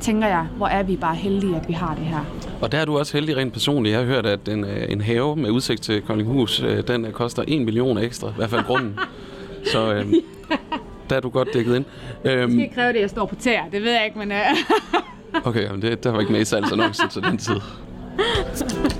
[0.00, 2.20] tænker jeg, hvor er vi bare heldige, at vi har det her.
[2.62, 3.92] Og der er du også heldig rent personligt.
[3.92, 7.12] Jeg har hørt, at en, øh, en have med udsigt til Koldinghus, øh, den øh,
[7.12, 8.98] koster 1 million ekstra, i hvert fald grunden.
[9.72, 10.06] Så øh,
[11.10, 11.84] der er du godt dækket ind.
[12.24, 13.62] Øhm, Det kræver det, at jeg står på tæer.
[13.72, 14.32] Det ved jeg ikke, men...
[14.32, 14.38] Øh,
[15.44, 17.56] okay, jamen det, der var ikke med i salgsannoncen til den tid.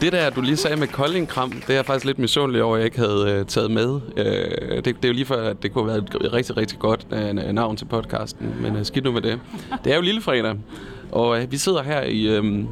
[0.00, 2.80] Det der, du lige sagde med Kolding-kram, det er jeg faktisk lidt misundelig over, at
[2.80, 4.00] jeg ikke havde øh, taget med.
[4.16, 6.78] Øh, det, det er jo lige for, at det kunne have været et rigtig, rigtig
[6.78, 9.40] godt øh, navn til podcasten, men øh, skidt nu med det.
[9.84, 10.56] Det er jo lille fredag,
[11.12, 12.64] og øh, vi sidder her i, øh,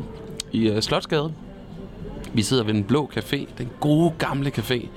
[0.53, 1.33] i øh, Slotsgade.
[2.33, 4.89] Vi sidder ved den blå café, den gode gamle café.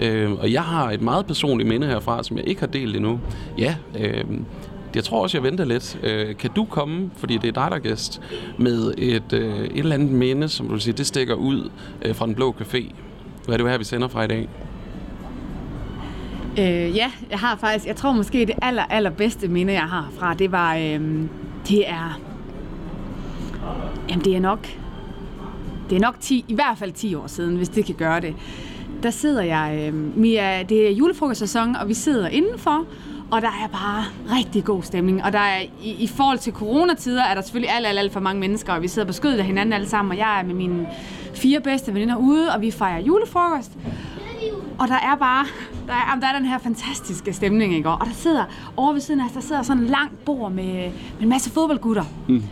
[0.00, 3.20] Øh, og jeg har et meget personligt minde herfra, som jeg ikke har delt endnu.
[3.58, 4.24] Ja, øh,
[4.96, 5.98] jeg tror også, jeg venter lidt.
[6.02, 8.20] Øh, kan du komme, fordi det er dig, der er gæst,
[8.58, 11.70] med et, øh, et eller andet minde, som du siger, det stikker ud
[12.02, 12.94] øh, fra den blå café?
[13.44, 14.48] Hvad er det her, vi sender fra i dag?
[16.58, 20.34] Øh, ja, jeg har faktisk, jeg tror måske det aller, allerbedste minde, jeg har fra,
[20.34, 21.00] det var, øh,
[21.68, 22.20] det er,
[24.08, 24.68] jamen det er nok,
[25.90, 28.34] det er nok 10, i hvert fald 10 år siden, hvis det kan gøre det.
[29.02, 32.86] Der sidder jeg, øh, Mia, det er julefrokostsæson, og vi sidder indenfor,
[33.34, 34.04] og der er bare
[34.36, 35.24] rigtig god stemning.
[35.24, 38.20] Og der er, i, i forhold til coronatider, er der selvfølgelig alt, alt, alt for
[38.20, 40.54] mange mennesker, og vi sidder på skødet af hinanden alle sammen, og jeg er med
[40.54, 40.88] mine
[41.34, 43.72] fire bedste veninder ude, og vi fejrer julefrokost.
[44.78, 45.46] Og der er bare,
[45.86, 47.88] der er, der er den her fantastiske stemning, ikke?
[47.88, 48.44] Og der sidder,
[48.76, 51.50] over ved siden af os, der sidder sådan en langt bord med, med en masse
[51.50, 52.04] fodboldgutter.
[52.28, 52.42] Mm.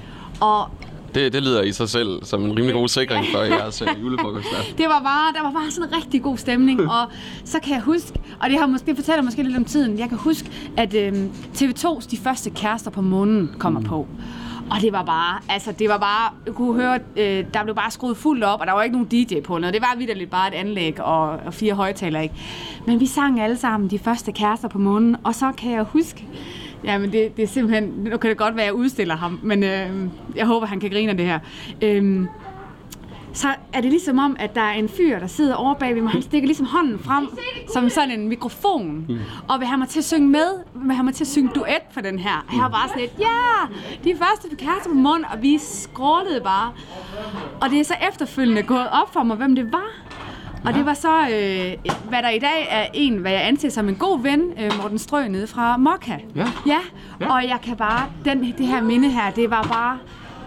[0.40, 0.68] Og
[1.14, 4.46] Det, det lyder i sig selv som en rimelig god sikring for jeres øh, julefrokost.
[4.51, 4.77] Der.
[4.77, 6.81] det var bare, der var bare sådan en rigtig god stemning.
[6.96, 7.07] og
[7.44, 10.09] så kan jeg huske, og det, har måske, det fortæller måske lidt om tiden, jeg
[10.09, 13.87] kan huske, at øhm, TV2's De Første Kærester på månen kommer mm.
[13.87, 14.09] på.
[14.70, 17.90] Og det var bare, altså det var bare, jeg kunne høre, øh, der blev bare
[17.90, 19.75] skruet fuldt op, og der var ikke nogen DJ på noget.
[19.75, 22.35] Det var vidderligt bare et anlæg og, og fire højtalere, ikke?
[22.87, 26.27] Men vi sang alle sammen De Første Kærester på månen, og så kan jeg huske,
[26.85, 27.85] Ja, men det, det er simpelthen...
[27.85, 29.90] Nu kan det godt være, at jeg udstiller ham, men øh,
[30.37, 31.38] jeg håber, han kan grine af det her.
[31.83, 32.27] Øh,
[33.35, 36.03] så er det ligesom om, at der er en fyr, der sidder over bag ved
[36.03, 36.12] mig.
[36.12, 37.29] Han stikker ligesom hånden frem
[37.73, 39.05] som sådan en mikrofon.
[39.09, 39.18] Mm.
[39.49, 40.47] Og vil have mig til at synge med.
[40.75, 42.47] Vil have mig til at synge duet for den her.
[42.53, 43.66] Jeg var bare sådan lidt, ja,
[44.05, 46.73] de første på kæreste på mund, og vi skrålede bare.
[47.61, 49.90] Og det er så efterfølgende gået op for mig, hvem det var.
[50.64, 53.88] Og det var så, øh, hvad der i dag er en, hvad jeg anser som
[53.88, 56.16] en god ven, øh, Morten Strø nede fra Mokka.
[56.37, 56.46] Ja.
[56.66, 56.79] ja.
[57.20, 57.35] Ja.
[57.35, 59.98] Og jeg kan bare, den, det her minde her, det var bare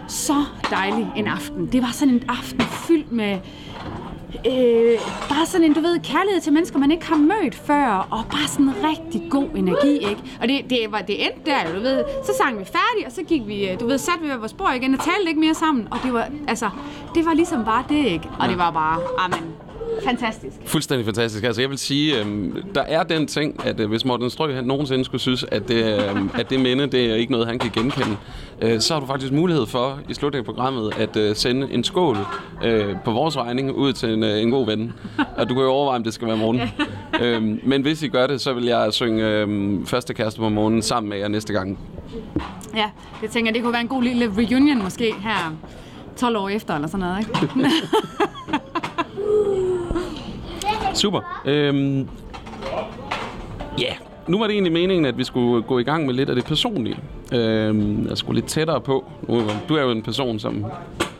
[0.08, 1.66] så dejlig en aften.
[1.66, 3.38] Det var sådan en aften fyldt med
[4.46, 4.98] øh,
[5.28, 8.48] bare sådan en, du ved, kærlighed til mennesker, man ikke har mødt før, og bare
[8.48, 10.22] sådan en rigtig god energi, ikke?
[10.40, 12.04] Og det, det, var, det endte der, du ved.
[12.24, 14.52] Så sang vi færdig, og så gik vi, øh, du ved, satte vi ved vores
[14.52, 15.88] bord igen og talte ikke mere sammen.
[15.90, 16.70] Og det var, altså,
[17.14, 18.28] det var ligesom bare det, ikke?
[18.40, 19.54] Og det var bare, amen,
[20.04, 20.56] fantastisk.
[20.66, 21.44] Fuldstændig fantastisk.
[21.44, 24.64] Altså, jeg vil sige, øhm, der er den ting, at øh, hvis Morten Strøg han
[24.64, 27.70] nogensinde skulle synes, at det, øhm, at det minde, det er ikke noget, han kan
[27.70, 28.16] genkende,
[28.62, 31.84] øh, så har du faktisk mulighed for i slutningen af programmet at øh, sende en
[31.84, 32.16] skål
[32.64, 34.92] øh, på vores regning ud til en, øh, en god ven.
[35.36, 36.60] Og du kan jo overveje, om det skal være morgen.
[37.22, 40.82] øhm, men hvis I gør det, så vil jeg synge øh, første kæreste på morgenen
[40.82, 41.78] sammen med jer næste gang.
[42.76, 42.90] Ja,
[43.22, 45.56] det tænker jeg, det kunne være en god lille reunion måske her
[46.16, 47.70] 12 år efter, eller sådan noget, ikke?
[50.96, 51.42] Super.
[51.44, 52.08] Øhm,
[53.78, 53.92] ja,
[54.26, 56.44] nu var det egentlig meningen, at vi skulle gå i gang med lidt af det
[56.44, 56.98] personlige.
[57.32, 59.04] Øhm, jeg skulle lidt tættere på.
[59.68, 60.66] Du er jo en person, som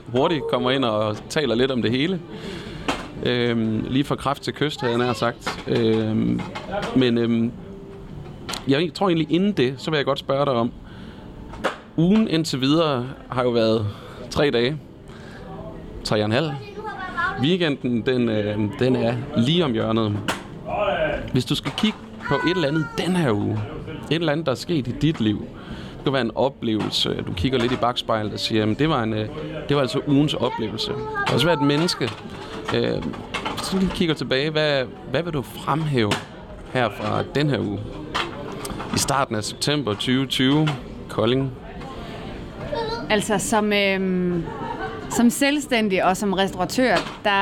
[0.06, 2.20] hurtigt kommer ind og taler lidt om det hele.
[3.26, 5.64] Øhm, lige fra kraft til kyst, havde jeg nær sagt.
[5.66, 6.40] Øhm,
[6.96, 7.52] men øhm,
[8.68, 10.72] jeg tror egentlig inden det, så vil jeg godt spørge dig om,
[11.96, 13.86] ugen indtil videre har jo været
[14.30, 14.78] tre dage.
[16.04, 16.50] Tre og en halv.
[17.40, 20.18] Weekenden, den, øh, den er lige om hjørnet.
[21.32, 23.60] Hvis du skal kigge på et eller andet den her uge,
[24.10, 25.38] et eller andet, der er sket i dit liv,
[25.96, 29.02] det kan være en oplevelse, du kigger lidt i bagspejlet og siger, at det var,
[29.02, 29.28] en, øh,
[29.68, 30.92] det var altså ugens oplevelse.
[30.92, 32.10] Det kan også være et menneske.
[32.74, 33.02] Øh,
[33.56, 36.12] hvis du lige kigger tilbage, hvad, hvad vil du fremhæve
[36.72, 37.80] her fra den her uge?
[38.94, 40.68] I starten af september 2020,
[41.08, 41.52] Kolding.
[43.10, 44.40] Altså som, Øh
[45.10, 47.32] som selvstændig og som restauratør, der...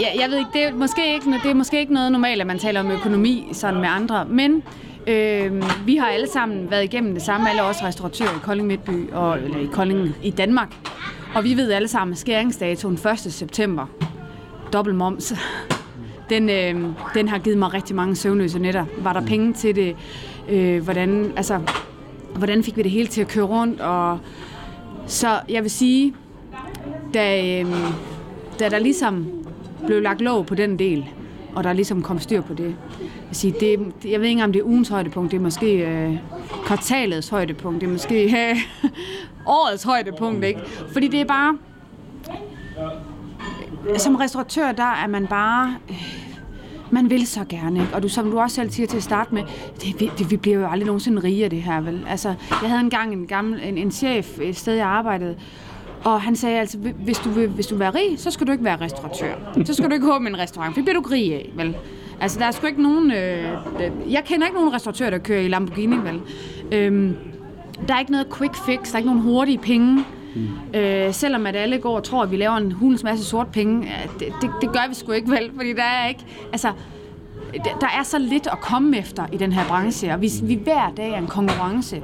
[0.00, 2.46] Ja, jeg ved ikke, det er måske ikke, det er måske ikke noget normalt, at
[2.46, 4.62] man taler om økonomi sådan med andre, men
[5.06, 9.10] øh, vi har alle sammen været igennem det samme, alle os restauratører i Kolding Midtby,
[9.12, 10.74] og, eller i Kolding i Danmark.
[11.34, 13.18] Og vi ved alle sammen, at skæringsdatoen 1.
[13.18, 13.86] september,
[14.72, 15.32] dobbelt moms,
[16.30, 18.84] den, øh, den har givet mig rigtig mange søvnløse nætter.
[18.98, 19.96] Var der penge til det?
[20.48, 21.60] Øh, hvordan, altså,
[22.36, 23.80] hvordan fik vi det hele til at køre rundt?
[23.80, 24.18] Og
[25.06, 26.14] så jeg vil sige,
[27.14, 27.66] da, øh,
[28.58, 29.26] da der ligesom
[29.86, 31.04] blev lagt lov på den del,
[31.54, 32.76] og der ligesom kom styr på det.
[33.00, 36.16] Jeg, sige, det, jeg ved ikke om det er ugens højdepunkt, det er måske øh,
[36.66, 38.56] kvartalets højdepunkt, det er måske øh,
[39.46, 40.60] årets højdepunkt, ikke?
[40.92, 41.58] Fordi det er bare...
[43.98, 45.76] Som restauratør, der er man bare...
[45.90, 46.23] Øh,
[46.94, 47.94] man vil så gerne, ikke?
[47.94, 49.42] Og du, som du også selv siger til at starte med,
[49.82, 52.06] det, vi, det, vi bliver jo aldrig nogensinde rige af det her, vel?
[52.08, 55.36] Altså, jeg havde engang en, gammel, en, en chef et sted, jeg arbejdede,
[56.04, 58.52] og han sagde altså, hvis du, vil, hvis du vil være rig, så skal du
[58.52, 59.34] ikke være restauratør.
[59.64, 61.76] Så skal du ikke åbne en restaurant, for det bliver du ikke rig af, vel?
[62.20, 63.10] Altså, der er sgu ikke nogen...
[63.10, 63.48] Øh,
[64.08, 66.20] jeg kender ikke nogen restauratør, der kører i Lamborghini, vel?
[66.72, 67.16] Øhm,
[67.88, 70.04] der er ikke noget quick fix, der er ikke nogen hurtige penge.
[70.34, 70.48] Mm.
[70.78, 73.92] Øh, selvom at alle går og tror, at vi laver en hulens masse sort penge,
[74.18, 76.24] det, det, det gør vi sgu ikke vel, fordi der er ikke...
[76.52, 76.72] Altså,
[77.80, 80.90] der- er så lidt at komme efter i den her branche, og vi, vi hver
[80.96, 82.02] dag er en konkurrence.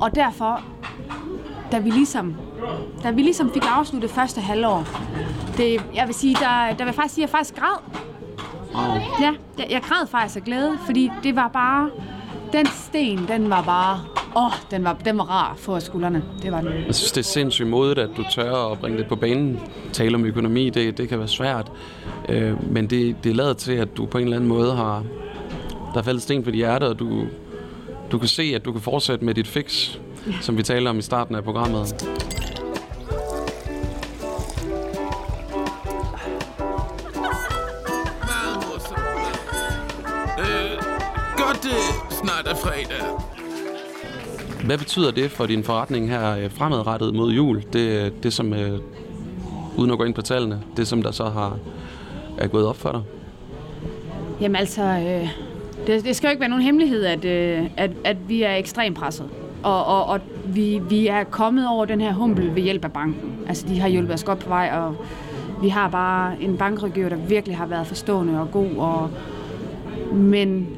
[0.00, 0.60] Og derfor,
[1.72, 2.34] da vi ligesom,
[3.02, 4.86] da vi ligesom fik afsluttet første halvår,
[5.56, 7.78] det, jeg vil sige, der, der vil jeg faktisk sige, at jeg faktisk græd.
[9.20, 11.90] Ja, jeg, jeg græd faktisk af glæde, fordi det var bare,
[12.52, 14.00] den sten, den var bare,
[14.36, 16.22] åh, oh, den var, den var rar for skuldrene.
[16.42, 16.72] Det var den.
[16.86, 19.60] Jeg synes, det er sindssygt modigt, at du tør at bringe det på banen.
[19.92, 21.72] Tale om økonomi, det, det kan være svært.
[22.28, 25.04] Øh, men det, det lader til, at du på en eller anden måde har...
[25.92, 27.24] Der er faldet sten på dit hjerte, og du,
[28.12, 30.32] du kan se, at du kan fortsætte med dit fix, ja.
[30.40, 32.06] som vi taler om i starten af programmet.
[42.46, 43.06] Er fredag.
[44.64, 47.62] Hvad betyder det for din forretning her øh, fremadrettet mod jul?
[47.72, 48.78] Det, det som, øh,
[49.76, 51.58] uden at gå ind på tallene, det som der så har
[52.38, 53.02] er gået op for dig?
[54.40, 55.28] Jamen altså, øh,
[55.86, 58.98] det, det skal jo ikke være nogen hemmelighed, at, øh, at, at vi er ekstremt
[58.98, 59.28] presset.
[59.62, 63.32] Og, og, og vi, vi er kommet over den her humpel ved hjælp af banken.
[63.48, 64.96] Altså, de har hjulpet os godt på vej, og
[65.62, 68.76] vi har bare en bankrådgiver, der virkelig har været forstående og god.
[68.76, 69.10] Og,
[70.12, 70.68] men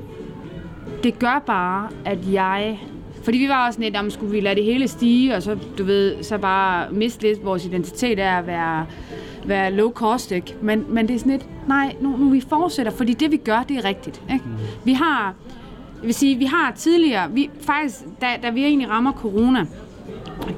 [1.05, 2.81] det gør bare, at jeg...
[3.23, 5.85] Fordi vi var også lidt, om skulle vi lade det hele stige, og så, du
[5.85, 8.87] ved, så bare miste lidt vores identitet af at være,
[9.45, 10.55] være low cost, ikke?
[10.63, 13.63] Men, men det er sådan lidt, nej, nu, nu vi fortsætter, fordi det vi gør,
[13.63, 14.45] det er rigtigt, ikke?
[14.85, 15.35] Vi har,
[16.01, 19.67] jeg vil sige, vi har tidligere, vi, faktisk, da, da vi egentlig rammer corona,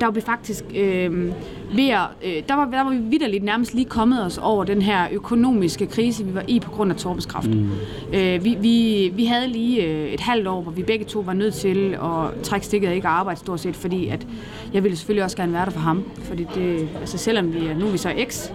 [0.00, 1.32] der var vi faktisk øh,
[1.74, 4.82] ved at, øh, der, var, der var vi vidderligt nærmest lige kommet os over den
[4.82, 7.50] her økonomiske krise, vi var i på grund af Torbes kraft.
[7.50, 7.68] Mm.
[8.14, 11.32] Øh, vi, vi, vi havde lige øh, et halvt år, hvor vi begge to var
[11.32, 14.26] nødt til at trække stikket og ikke arbejde stort set, fordi at
[14.72, 16.04] jeg ville selvfølgelig også gerne være der for ham.
[16.22, 18.52] Fordi det, altså selvom vi er, nu er vi så eks,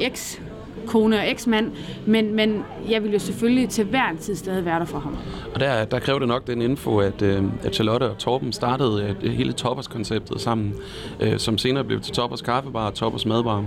[0.00, 0.40] eks
[0.88, 1.72] kone og eksmand,
[2.06, 5.16] men, men jeg ville jo selvfølgelig til hver en tid stadig være der for ham.
[5.54, 9.16] Og der, der kræver det nok den info, at, øh, at Charlotte og Torben startede
[9.22, 10.74] øh, hele Toppers-konceptet sammen,
[11.20, 13.64] øh, som senere blev til Toppers Kaffebar og Toppers Madbar,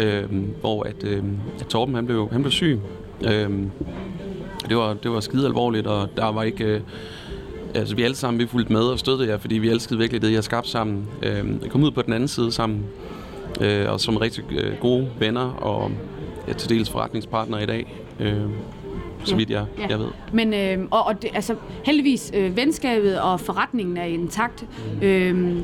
[0.00, 0.24] øh,
[0.60, 1.22] hvor at, øh,
[1.60, 2.80] at Torben han blev, han blev syg.
[3.24, 3.50] Øh,
[4.68, 6.64] det var, det var skide alvorligt, og der var ikke...
[6.64, 6.80] Øh,
[7.74, 10.32] altså vi alle sammen vi fulgte med og støttede jer, fordi vi elskede virkelig det,
[10.32, 11.08] jeg skabte sammen.
[11.22, 12.84] Øh, jeg kom ud på den anden side sammen,
[13.60, 15.90] øh, og som rigtig øh, gode venner og
[16.48, 17.94] ja, til dels forretningspartner i dag.
[18.20, 18.42] Øh,
[19.24, 19.86] så vidt jeg, ja.
[19.88, 20.08] jeg ved.
[20.32, 24.64] Men øh, og, og det, altså heldigvis øh, venskabet og forretningen er intakt.
[24.94, 25.02] Mm.
[25.02, 25.56] Øh,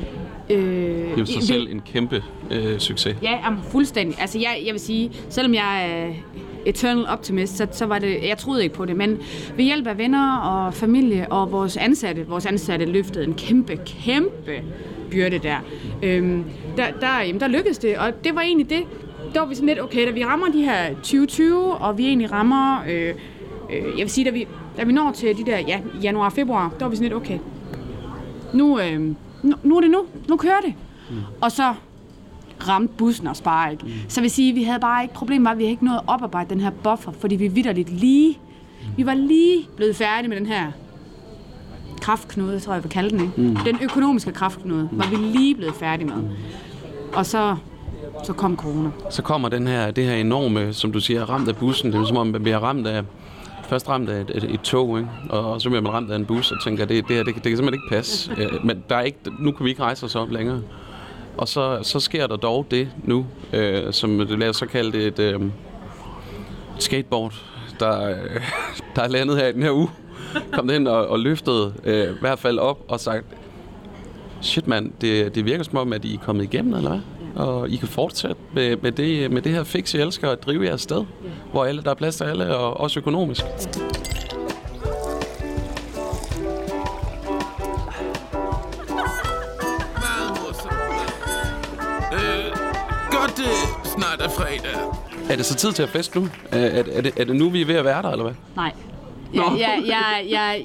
[0.49, 3.15] øh, det er jo sig selv en kæmpe øh, succes.
[3.21, 4.21] Ja, jamen, fuldstændig.
[4.21, 6.13] Altså jeg, jeg vil sige, selvom jeg er
[6.65, 9.19] eternal optimist, så, så var det, jeg troede ikke på det, men
[9.55, 14.61] ved hjælp af venner og familie og vores ansatte, vores ansatte løftede en kæmpe, kæmpe
[15.11, 15.57] byrde der.
[16.03, 16.43] Øhm,
[16.77, 18.83] der, der, jamen, der lykkedes det, og det var egentlig det,
[19.33, 22.31] der var vi sådan lidt, okay, da vi rammer de her 2020, og vi egentlig
[22.31, 23.15] rammer, øh,
[23.71, 26.73] øh, jeg vil sige, da vi, da vi når til de der ja, januar februar,
[26.79, 27.39] der var vi sådan lidt, okay,
[28.53, 29.01] nu, øh,
[29.43, 30.73] nu, nu er det nu, nu kører det.
[31.09, 31.15] Mm.
[31.41, 31.73] Og så
[32.67, 33.85] ramte bussen os bare ikke.
[33.85, 33.91] Mm.
[34.07, 36.03] Så vil sige, vi havde bare ikke problem med, at vi havde ikke nået at
[36.07, 38.39] oparbejde den her buffer, fordi vi vidderligt lige,
[38.81, 38.97] mm.
[38.97, 40.71] vi var lige blevet færdige med den her
[42.01, 43.41] kraftknude, tror jeg, jeg vil kalde den, ikke?
[43.41, 43.55] Mm.
[43.55, 44.99] Den økonomiske kraftknude mm.
[44.99, 46.15] var vi lige blevet færdige med.
[46.15, 46.29] Mm.
[47.13, 47.55] Og så
[48.23, 48.89] så kom corona.
[49.09, 51.91] Så kommer den her, det her enorme, som du siger, ramt af bussen.
[51.91, 53.03] Det er som om, man bliver ramt af,
[53.63, 55.09] først ramt af et, et, et tog, ikke?
[55.29, 57.43] og så bliver man ramt af en bus og tænker, det, det, her, det, det
[57.43, 58.31] kan simpelthen ikke passe.
[58.37, 60.61] Øh, men der er ikke, nu kan vi ikke rejse os op længere.
[61.37, 65.07] Og så, så sker der dog det nu, øh, som det lader så kalde det
[65.07, 65.41] et øh,
[66.79, 67.33] skateboard,
[67.79, 68.15] der, øh,
[68.95, 69.89] der er landet her i den her uge.
[70.53, 73.25] Kom ind og, og løftede øh, i hvert fald op og sagt,
[74.41, 76.99] shit mand, det, det virker som om, at I er kommet igennem, eller hvad?
[77.35, 80.65] Og I kan fortsætte med, med, det, med det her fix, I elsker at drive
[80.65, 81.29] jeres sted, ja.
[81.51, 83.45] hvor alle, der er plads til alle, og også økonomisk.
[92.13, 92.51] Øh,
[93.11, 94.79] godt det snart er fredag.
[95.29, 96.27] Er det så tid til at feste nu?
[96.51, 98.35] Er, er, er, det, er det nu, vi er ved at være der, eller hvad?
[98.55, 98.71] Nej.
[99.33, 100.57] Ja, ja, ja, ja,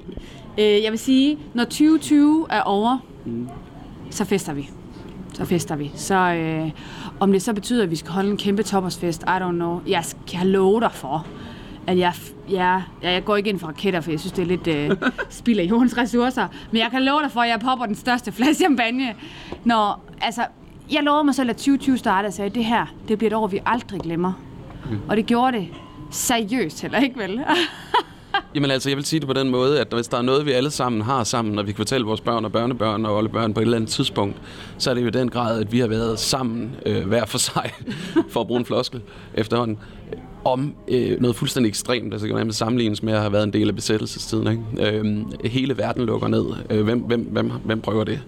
[0.58, 3.48] øh, jeg vil sige, når 2020 er over, mm.
[4.10, 4.70] så fester vi
[5.40, 5.90] så fester vi.
[5.94, 6.70] Så øh,
[7.20, 9.80] om det så betyder, at vi skal holde en kæmpe toppersfest, I don't know.
[9.86, 11.26] Jeg skal love dig for,
[11.86, 12.12] at jeg,
[12.50, 15.58] jeg, jeg går ikke ind for raketter, for jeg synes, det er lidt øh, spild
[15.58, 16.48] af jordens ressourcer.
[16.70, 19.14] Men jeg kan love dig for, at jeg popper den største flaske champagne.
[19.64, 20.42] Når, altså,
[20.92, 23.46] jeg lovede mig selv, at 2020 startede og sagde, det her, det bliver et år,
[23.46, 24.32] vi aldrig glemmer.
[24.90, 24.98] Mm.
[25.08, 25.68] Og det gjorde det
[26.10, 27.40] seriøst heller ikke, vel?
[28.54, 30.52] Jamen altså, jeg vil sige det på den måde, at hvis der er noget, vi
[30.52, 33.60] alle sammen har sammen, og vi kan fortælle vores børn og børnebørn og oldebørn på
[33.60, 34.36] et eller andet tidspunkt,
[34.78, 37.72] så er det jo den grad, at vi har været sammen øh, hver for sig,
[38.32, 39.00] for at bruge en floskel
[39.34, 39.78] efterhånden,
[40.44, 42.12] om øh, noget fuldstændig ekstremt.
[42.12, 44.46] Altså, kan nærmest sammenlignes med at have været en del af besættelsestiden.
[44.46, 44.96] Ikke?
[44.96, 46.44] Øh, hele verden lukker ned.
[46.70, 48.20] Øh, hvem, hvem, hvem, hvem prøver det?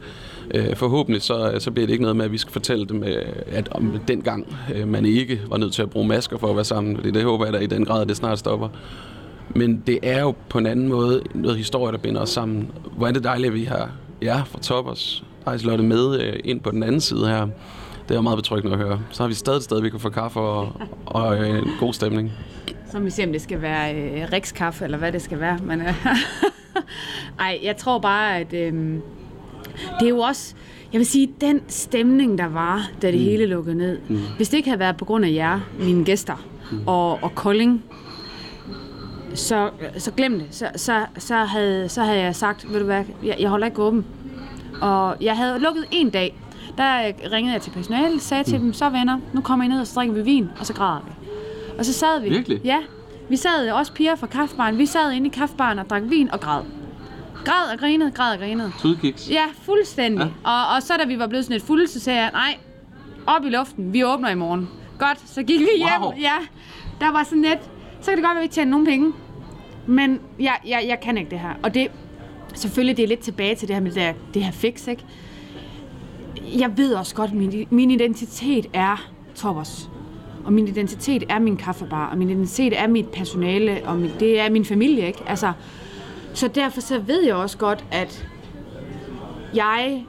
[0.54, 3.24] Øh, forhåbentlig så, så bliver det ikke noget med, at vi skal fortælle dem, øh,
[3.46, 6.64] at om dengang øh, man ikke var nødt til at bruge masker for at være
[6.64, 6.96] sammen.
[6.96, 8.68] Fordi det håber jeg da i den grad, at det snart stopper.
[9.54, 12.70] Men det er jo på en anden måde noget historie, der binder os sammen.
[12.96, 13.90] Hvor er det dejligt, at vi har
[14.22, 17.46] jer fra Toppers, Ejslotte med øh, ind på den anden side her.
[18.08, 19.00] Det er meget betryggende at høre.
[19.10, 20.72] Så har vi stadig sted, vi kan få kaffe og,
[21.06, 22.32] og øh, en god stemning.
[22.92, 25.58] Så vi ser, om det skal være øh, Riks-kaffe, eller hvad det skal være.
[25.62, 26.06] Men, øh,
[27.40, 28.72] ej, jeg tror bare, at øh,
[30.00, 30.54] det er jo også...
[30.92, 33.24] Jeg vil sige, den stemning, der var, da det mm.
[33.24, 33.98] hele lukkede ned.
[34.08, 34.20] Mm.
[34.36, 36.78] Hvis det ikke havde været på grund af jer, mine gæster, mm.
[36.86, 37.84] og, og Kolding,
[39.34, 40.46] så, så glem det.
[40.50, 43.82] Så, så, så, havde, så havde jeg sagt, ved du hvad, jeg, jeg holder ikke
[43.82, 44.06] åben.
[44.80, 46.38] Og jeg havde lukket en dag.
[46.78, 48.64] Der ringede jeg til personalet, sagde til mm.
[48.64, 51.00] dem, så venner, nu kommer I ned og så drikker vi vin, og så græder
[51.06, 51.12] vi.
[51.78, 52.28] Og så sad vi.
[52.28, 52.60] Virkelig?
[52.64, 52.78] Ja.
[53.28, 54.78] Vi sad også piger fra kaffebaren.
[54.78, 56.62] Vi sad inde i kaffebaren og drak vin og græd.
[57.44, 58.72] Græd og grinede, græd og grinede.
[58.78, 59.30] Tudkiks?
[59.30, 60.32] Ja, fuldstændig.
[60.44, 60.50] Ja.
[60.50, 62.56] Og, og så da vi var blevet sådan et fulde, så sagde jeg, nej,
[63.26, 64.68] op i luften, vi åbner i morgen.
[64.98, 66.02] Godt, så gik vi hjem.
[66.02, 66.12] Wow.
[66.20, 66.36] Ja,
[67.00, 67.60] der var sådan lidt,
[68.02, 69.12] så kan det godt være, at vi tjener nogle penge.
[69.86, 71.54] Men jeg, jeg, jeg kan ikke det her.
[71.62, 71.90] Og det,
[72.54, 75.04] selvfølgelig det er lidt tilbage til det her med det, her, det her fix, ikke?
[76.58, 79.90] Jeg ved også godt, at min, min identitet er Toppers.
[80.44, 84.40] Og min identitet er min kaffebar, og min identitet er mit personale, og min, det
[84.40, 85.18] er min familie, ikke?
[85.26, 85.52] Altså,
[86.34, 88.28] så derfor så ved jeg også godt, at
[89.54, 90.06] jeg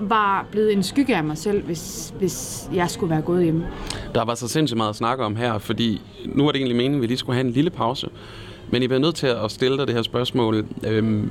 [0.00, 3.66] var blevet en skygge af mig selv, hvis, hvis jeg skulle være gået hjemme.
[4.14, 6.98] Der var så sindssygt meget at snakke om her, fordi nu var det egentlig meningen,
[6.98, 8.08] at vi lige skulle have en lille pause.
[8.70, 10.66] Men I bliver nødt til at stille dig det her spørgsmål.
[10.86, 11.30] Øhm,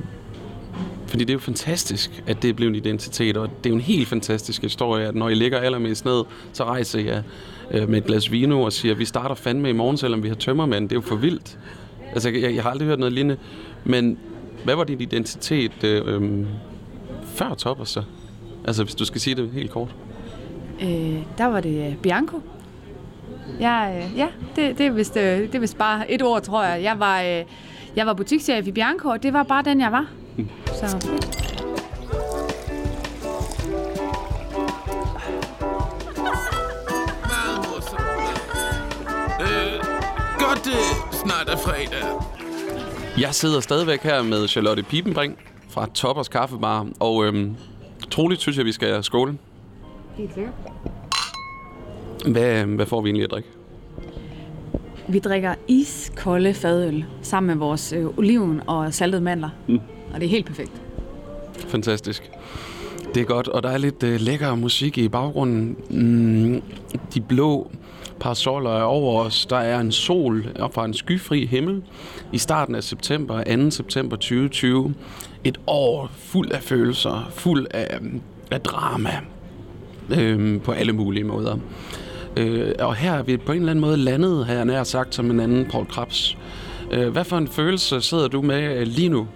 [1.08, 3.76] fordi det er jo fantastisk, at det er blevet en identitet, og det er jo
[3.76, 7.24] en helt fantastisk historie, at når I ligger allermest ned, så rejser jeg
[7.72, 10.36] øh, med et glas vino og siger, vi starter fandme i morgen, selvom vi har
[10.36, 10.90] tømmermænd.
[10.90, 11.60] Det er jo for vildt.
[12.14, 13.38] Altså, jeg, jeg har aldrig hørt noget lignende.
[13.84, 14.18] Men
[14.64, 16.46] hvad var din identitet øh, øh,
[17.26, 18.04] før Topper så?
[18.70, 19.96] Altså, hvis du skal sige det helt kort.
[20.82, 22.42] Øh, der var det øh, Bianco.
[23.60, 26.64] Jeg, øh, ja, det, det, er vist, øh, det er vist bare et ord, tror
[26.64, 26.84] jeg.
[26.84, 27.44] Jeg var, øh,
[27.96, 30.06] jeg var butikschef i Bianco, og det var bare den, jeg var.
[30.66, 30.84] Så
[37.72, 38.00] morsomt.
[39.42, 39.84] Øh,
[40.40, 42.06] godt det snart er fredag.
[43.20, 45.38] Jeg sidder stadigvæk her med Charlotte Piepenbring
[45.70, 47.56] fra Toppers Kaffebar, og øhm,
[48.12, 49.38] troligt synes jeg, vi skal skåle.
[50.18, 50.54] helt sikkert.
[52.28, 53.50] Hvad, hvad får vi egentlig at drikke?
[55.08, 59.50] Vi drikker iskolde fadøl sammen med vores øh, oliven og saltede mandler.
[59.68, 59.80] Mm.
[60.14, 60.72] Og det er helt perfekt.
[61.68, 62.32] Fantastisk.
[63.14, 65.78] Det er godt, og der er lidt øh, lækker musik i baggrunden.
[65.90, 66.62] Mm,
[67.14, 67.72] de blå
[68.20, 69.46] parasoller er over os.
[69.46, 71.84] Der er en sol op fra en skyfri himmel
[72.34, 73.72] i starten af september, 2.
[73.72, 74.94] september 2020.
[75.44, 78.12] Et år fuld af følelser, fuld af, øh,
[78.52, 79.12] af drama
[80.18, 81.58] øh, på alle mulige måder.
[82.38, 85.16] Øh, og her er vi på en eller anden måde landet, har jeg nær sagt,
[85.16, 86.38] som en anden Paul Krabs.
[86.92, 89.28] Øh, hvad for en følelse sidder du med øh, lige nu?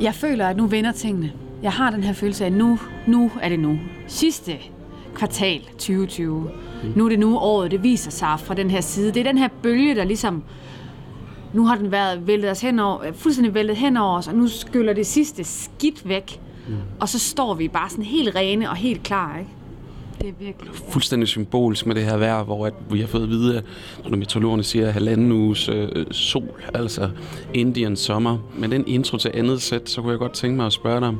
[0.00, 1.32] Jeg føler, at nu vender tingene.
[1.62, 3.78] Jeg har den her følelse af, at nu, nu er det nu.
[4.06, 4.52] Sidste
[5.14, 6.50] kvartal 2020.
[6.82, 6.92] Mm.
[6.96, 9.14] Nu er det nu året, det viser sig fra den her side.
[9.14, 10.42] Det er den her bølge, der ligesom...
[11.52, 14.92] Nu har den været væltet os henover, fuldstændig væltet hen over os, og nu skyller
[14.92, 16.40] det sidste skidt væk.
[16.68, 16.74] Mm.
[17.00, 19.50] Og så står vi bare sådan helt rene og helt klar, ikke?
[20.20, 20.70] Det er virkelig...
[20.88, 23.64] fuldstændig symbolsk med det her vejr, hvor at vi har fået at vide, at
[24.10, 27.10] når meteorologerne siger halvanden uges øh, sol, altså
[27.54, 28.38] Indiens sommer.
[28.58, 31.14] Men den intro til andet sæt, så kunne jeg godt tænke mig at spørge dig,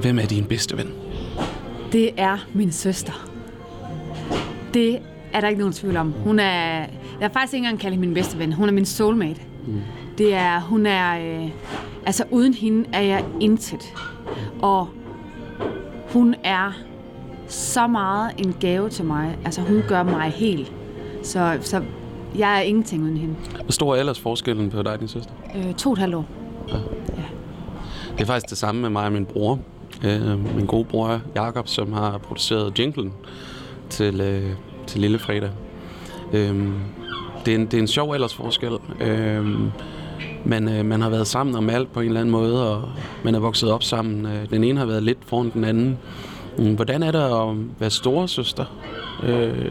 [0.00, 0.99] hvem er din bedste ven?
[1.92, 3.28] Det er min søster.
[4.74, 4.98] Det
[5.32, 6.12] er der ikke nogen tvivl om.
[6.12, 6.86] Hun er...
[7.20, 8.52] Jeg har faktisk ikke engang kaldt hende min bedste ven.
[8.52, 9.40] Hun er min soulmate.
[9.66, 9.80] Mm.
[10.18, 10.60] Det er...
[10.60, 11.40] Hun er...
[11.42, 11.50] Øh,
[12.06, 13.94] altså, uden hende er jeg intet.
[14.62, 14.88] Og
[16.12, 16.72] hun er
[17.46, 19.38] så meget en gave til mig.
[19.44, 20.72] Altså, hun gør mig helt.
[21.22, 21.82] Så, så
[22.38, 23.34] jeg er ingenting uden hende.
[23.62, 25.32] Hvor stor er ellers forskellen på dig og din søster?
[25.56, 26.24] Øh, to og et halvt år.
[28.12, 29.58] Det er faktisk det samme med mig og min bror.
[30.04, 33.12] Øh, min gode bror Jakob, som har produceret jinglen
[33.90, 34.50] til, øh,
[34.86, 35.50] til Lille Fredag.
[36.32, 36.68] Øh,
[37.44, 38.72] det, er en, det er en sjov aldersforskel.
[39.00, 39.46] Øh,
[40.44, 42.88] men øh, man har været sammen om alt på en eller anden måde, og
[43.24, 44.26] man er vokset op sammen.
[44.26, 45.98] Øh, den ene har været lidt foran den anden.
[46.58, 48.64] Mm, hvordan er det at være storesøster?
[49.22, 49.70] Øh,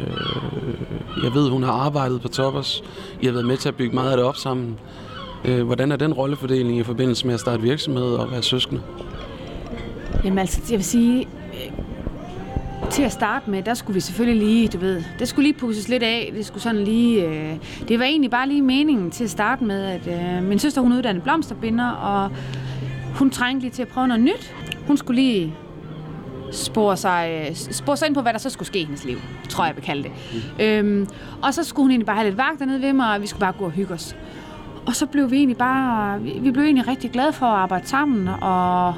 [1.23, 2.83] jeg ved, hun har arbejdet på Toppers.
[3.21, 4.79] I har været med til at bygge meget af det op sammen.
[5.45, 8.81] Øh, hvordan er den rollefordeling i forbindelse med at starte virksomhed og være søskende?
[10.23, 11.71] Jamen altså, jeg vil sige, øh,
[12.91, 15.87] til at starte med, der skulle vi selvfølgelig lige, du ved, det skulle lige pusses
[15.87, 16.31] lidt af.
[16.35, 17.55] Det skulle sådan lige, øh,
[17.87, 20.91] det var egentlig bare lige meningen til at starte med, at øh, min søster, hun
[20.91, 22.31] er uddannet blomsterbinder, og
[23.15, 24.55] hun trængte lige til at prøve noget nyt.
[24.87, 25.53] Hun skulle lige
[26.51, 29.17] spore sig, øh, spore sig ind på, hvad der så skulle ske i hendes liv,
[29.49, 30.11] tror jeg, jeg vil kalde det.
[30.57, 30.63] Mm.
[30.63, 31.07] Øhm,
[31.41, 33.39] og så skulle hun egentlig bare have lidt vagt dernede ved mig, og vi skulle
[33.39, 34.15] bare gå og hygge os.
[34.89, 38.27] Og så blev vi egentlig bare, vi blev egentlig rigtig glade for at arbejde sammen,
[38.41, 38.93] og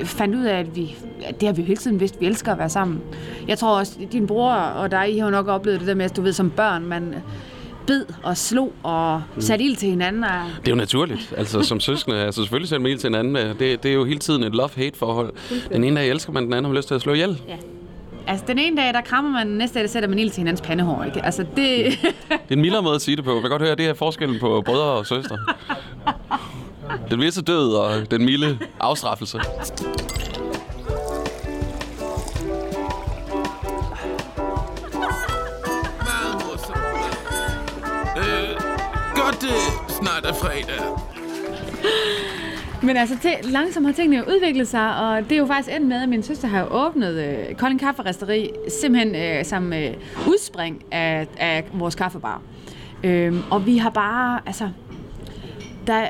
[0.00, 0.94] øh, fandt ud af, at, vi,
[1.24, 3.00] at det har vi jo hele tiden vidst, vi elsker at være sammen.
[3.48, 6.04] Jeg tror også, din bror og dig, I har jo nok oplevet det der med,
[6.04, 7.14] at du ved, som børn, man
[7.86, 10.24] bed og slog og satte ild til hinanden.
[10.24, 11.34] Og, Det er jo naturligt.
[11.36, 13.36] Altså som søskende, altså selvfølgelig sætter man ild til hinanden.
[13.36, 15.32] øh, Det, det er jo hele tiden et love-hate forhold.
[15.72, 17.42] Den ene dag elsker man, den anden har lyst til at slå ihjel.
[17.48, 17.56] ja.
[18.28, 20.38] Altså, den ene dag, der krammer man, den næste dag, der sætter man ild til
[20.38, 21.24] hinandens pandehår, ikke?
[21.24, 21.50] Altså, det...
[22.28, 23.32] Det er en mildere måde at sige det på.
[23.32, 25.38] Jeg kan godt høre, at det er forskellen på brødre og søstre.
[27.10, 29.38] Den visse død og den milde afstraffelse.
[38.18, 38.56] Øh,
[39.14, 39.56] godt det
[39.88, 40.80] snart er fredag.
[42.82, 45.86] Men altså, til, langsomt har tingene jo udviklet sig, og det er jo faktisk endt
[45.88, 49.94] med, at min søster har jo åbnet øh, Kolding Kafferisteri, simpelthen øh, som øh,
[50.28, 52.42] udspring af, af vores kaffebar.
[53.04, 54.68] Øhm, og vi har bare, altså,
[55.86, 56.08] der,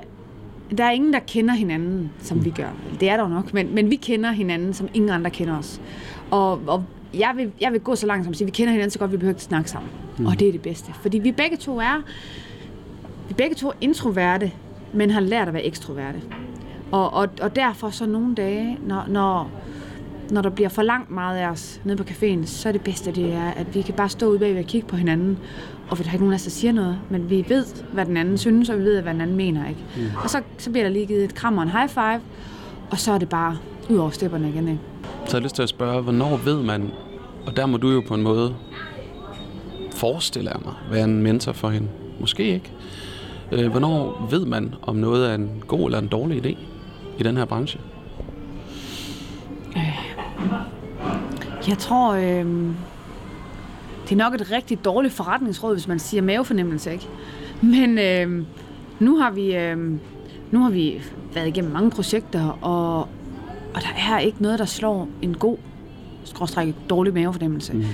[0.77, 2.69] der er ingen, der kender hinanden, som vi gør.
[3.01, 5.81] Det er der jo nok, men, men vi kender hinanden, som ingen andre kender os.
[6.31, 8.73] Og, og jeg, vil, jeg vil gå så langt som at sige, at vi kender
[8.73, 9.91] hinanden så godt, vi behøver ikke snakke sammen.
[10.19, 10.27] Mm.
[10.27, 10.93] Og det er det bedste.
[11.03, 12.03] Fordi vi begge to er,
[13.29, 14.53] vi begge to er introverte,
[14.93, 16.21] men har lært at være ekstroverte.
[16.93, 19.51] Og, og, og derfor så nogle dage, når, når,
[20.31, 23.13] når der bliver for langt meget af os nede på caféen, så er det bedste,
[23.13, 25.39] det er, at vi kan bare stå ude bagved og kigge på hinanden,
[25.91, 28.17] og der er ikke nogen af os, der siger noget, men vi ved, hvad den
[28.17, 29.69] anden synes, og vi ved, hvad den anden mener.
[29.69, 29.81] Ikke?
[29.97, 30.03] Mm.
[30.23, 32.21] Og så, så bliver der lige givet et kram og en high five,
[32.91, 33.57] og så er det bare
[33.91, 34.69] ud over stepperne igen.
[34.69, 34.81] Ikke?
[35.27, 36.91] Så jeg har lyst til at spørge, hvornår ved man,
[37.47, 38.55] og der må du jo på en måde
[39.93, 41.89] forestille mig, være en mentor for hende.
[42.21, 42.73] Måske ikke.
[43.53, 46.57] Øh, hvornår ved man, om noget er en god eller en dårlig idé
[47.19, 47.81] i den her branche?
[51.69, 52.47] Jeg tror, øh,
[54.05, 57.09] det er nok et rigtig dårligt forretningsråd, hvis man siger mavefornemmelse, ikke?
[57.63, 58.47] Men øh,
[59.01, 59.99] nu har vi øh,
[60.51, 61.03] nu har vi
[61.35, 63.01] været igennem mange projekter, og,
[63.75, 65.57] og der er ikke noget, der slår en god,
[66.25, 67.73] skråstræk dårlig mavefornemmelse.
[67.73, 67.85] Mm.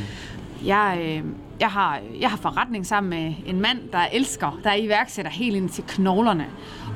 [0.66, 1.24] Jeg, øh,
[1.62, 5.56] jeg, har, jeg har forretning sammen med en mand, der elsker, der er iværksætter helt
[5.56, 6.46] ind til knoglerne.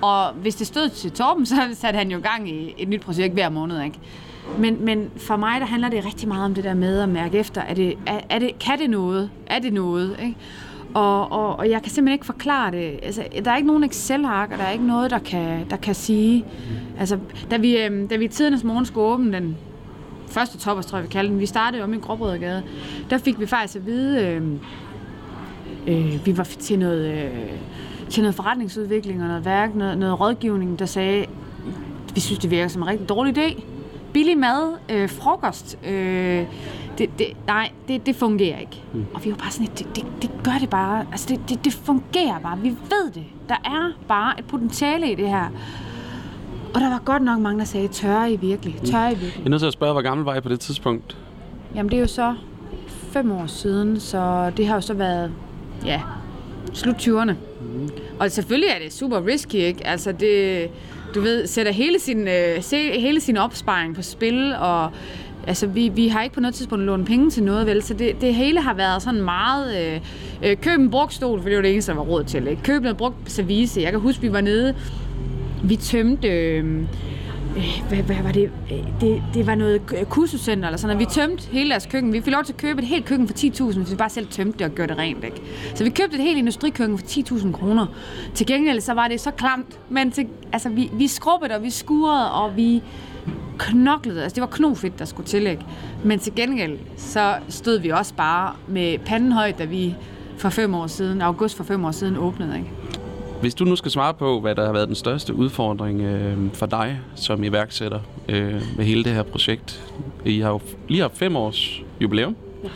[0.03, 3.35] Og hvis det stod til Torben, så satte han jo gang i et nyt projekt
[3.35, 3.99] hver måned, ikke?
[4.59, 7.39] Men, men for mig, der handler det rigtig meget om det der med at mærke
[7.39, 7.61] efter.
[7.61, 9.31] Er det, er, er det, kan det noget?
[9.47, 10.17] Er det noget?
[10.23, 10.37] Ikke?
[10.95, 13.01] Og, og, og jeg kan simpelthen ikke forklare det.
[13.03, 15.95] Altså, der er ikke nogen Excel-ark, og der er ikke noget, der kan, der kan
[15.95, 16.45] sige...
[16.99, 17.19] Altså,
[17.51, 19.57] da vi, øh, da vi tidernes morgen skulle åbne den
[20.37, 22.63] første toppers, tror jeg, vi kaldte den, vi startede om i Gråbrødregade,
[23.11, 24.43] der fik vi faktisk at vide, øh,
[25.87, 27.51] øh, vi var til noget, øh,
[28.11, 31.27] til noget forretningsudvikling og noget værk, noget, noget rådgivning, der sagde,
[32.15, 33.63] vi synes, det virker som en rigtig dårlig idé.
[34.13, 36.47] Billig mad, øh, frokost, øh,
[36.99, 38.83] det, det, nej, det, det fungerer ikke.
[38.93, 39.05] Mm.
[39.15, 41.07] Og vi var bare sådan, det, det, det gør det bare.
[41.13, 42.59] Altså, det, det, det fungerer bare.
[42.59, 43.25] Vi ved det.
[43.49, 45.49] Der er bare et potentiale i det her.
[46.77, 48.77] Og der var godt nok mange, der sagde, tør I virkelig?
[48.85, 49.33] Tør I virkelig?
[49.37, 51.17] Jeg er nødt til at spørge, hvor gammel var I på det tidspunkt?
[51.75, 52.35] Jamen, det er jo så
[52.89, 55.31] fem år siden, så det har jo så været,
[55.85, 56.01] ja,
[56.73, 57.33] slut 20'erne.
[57.61, 57.91] Mm.
[58.21, 59.87] Og selvfølgelig er det super risky, ikke?
[59.87, 60.69] Altså, det,
[61.15, 64.91] du ved, sætter hele sin, øh, se, hele sin opsparing på spil, og
[65.47, 67.83] altså, vi, vi har ikke på noget tidspunkt lånt penge til noget, vel?
[67.83, 69.77] Så det, det hele har været sådan meget...
[69.83, 70.01] Øh,
[70.43, 72.63] øh, køb en brugt stol, for det var det eneste, der var råd til, ikke?
[72.63, 73.81] Køb noget brugt service.
[73.81, 74.75] Jeg kan huske, vi var nede,
[75.69, 76.29] vi tømte...
[76.29, 76.89] Øhm,
[77.57, 78.51] øh, hvad, hvad var det?
[78.73, 79.23] Øh, det?
[79.35, 81.09] Det var noget kursuscenter eller sådan noget.
[81.09, 82.13] Vi tømte hele deres køkken.
[82.13, 84.27] Vi fik lov til at købe et helt køkken for 10.000, hvis vi bare selv
[84.27, 85.25] tømte det og gjorde det rent.
[85.25, 85.43] Ikke?
[85.75, 87.87] Så vi købte et helt industrikøkken for 10.000 kroner.
[88.35, 91.71] Til gengæld så var det så klamt, men til, altså, vi, vi skrubbede og vi
[91.71, 92.83] skurede, og vi
[93.59, 94.23] knoklede.
[94.23, 95.59] Altså, det var knofedt, der skulle til.
[96.05, 99.95] Men til gengæld, så stod vi også bare med panden højt, da vi
[100.39, 102.71] for fem år siden, august for fem år siden, åbnede, ikke?
[103.41, 106.67] Hvis du nu skal svare på, hvad der har været den største udfordring øh, for
[106.67, 109.93] dig som iværksætter øh, med hele det her projekt.
[110.25, 112.69] I har jo lige haft fem års jubilæum ja.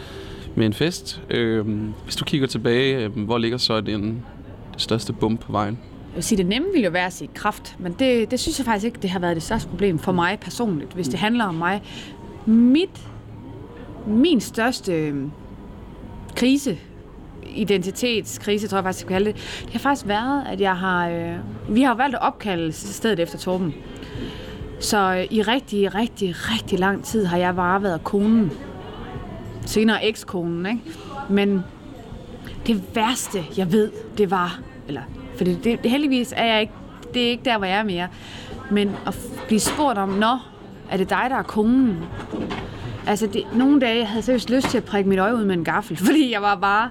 [0.55, 1.23] med en fest.
[1.31, 1.67] Øh,
[2.05, 4.23] hvis du kigger tilbage, øh, hvor ligger så den
[4.77, 5.79] største bump på vejen?
[6.09, 8.59] Jeg vil sige, det nemme ville jo være at sige kraft, men det, det synes
[8.59, 11.45] jeg faktisk ikke, det har været det største problem for mig personligt, hvis det handler
[11.45, 11.83] om mig.
[12.47, 13.01] Mit,
[14.07, 15.15] min største øh,
[16.37, 16.79] krise
[17.47, 21.09] identitetskrise, tror jeg faktisk, jeg kalde det, det har faktisk været, at jeg har...
[21.09, 21.37] Øh,
[21.69, 23.75] vi har valgt at opkalde stedet efter Torben.
[24.81, 28.53] Så øh, i rigtig, rigtig, rigtig lang tid har jeg bare været konen.
[29.67, 30.81] Senere ekskonen, ikke?
[31.29, 31.65] Men
[32.67, 34.61] det værste, jeg ved, det var...
[34.89, 35.03] Eller,
[35.37, 36.73] for det, det, det heldigvis er jeg ikke...
[37.15, 38.09] Det er ikke der, hvor jeg er mere.
[38.71, 40.39] Men at blive spurgt om, nå,
[40.91, 42.05] er det dig, der er konen?
[43.07, 45.55] Altså, det, nogle dage jeg havde seriøst lyst til at prikke mit øje ud med
[45.55, 46.91] en gaffel, fordi jeg var bare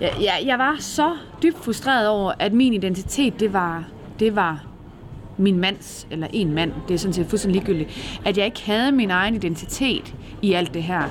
[0.00, 3.84] jeg, jeg, jeg var så dybt frustreret over, at min identitet, det var,
[4.20, 4.64] det var
[5.36, 8.92] min mands, eller en mand, det er sådan set fuldstændig ligegyldigt, at jeg ikke havde
[8.92, 11.02] min egen identitet i alt det her.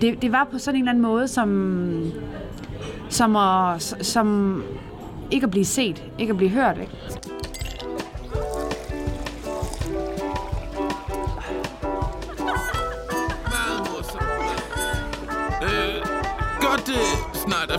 [0.00, 2.12] Det, det var på sådan en eller anden måde, som,
[3.08, 4.62] som, at, som
[5.30, 6.78] ikke at blive set, ikke at blive hørt.
[6.80, 6.92] Ikke?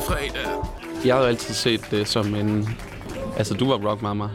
[0.08, 0.48] Fredag.
[1.06, 2.70] Jeg har jo altid set det som en...
[3.38, 4.30] Altså, du var rock mama,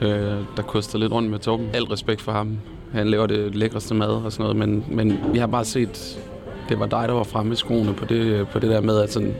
[0.00, 1.70] øh, der kostede lidt rundt med Torben.
[1.74, 2.58] Al respekt for ham.
[2.92, 6.20] Han laver det lækreste mad og sådan noget, men, men vi har bare set,
[6.68, 9.12] det var dig, der var fremme i skoene på det, på det der med, at
[9.12, 9.34] sådan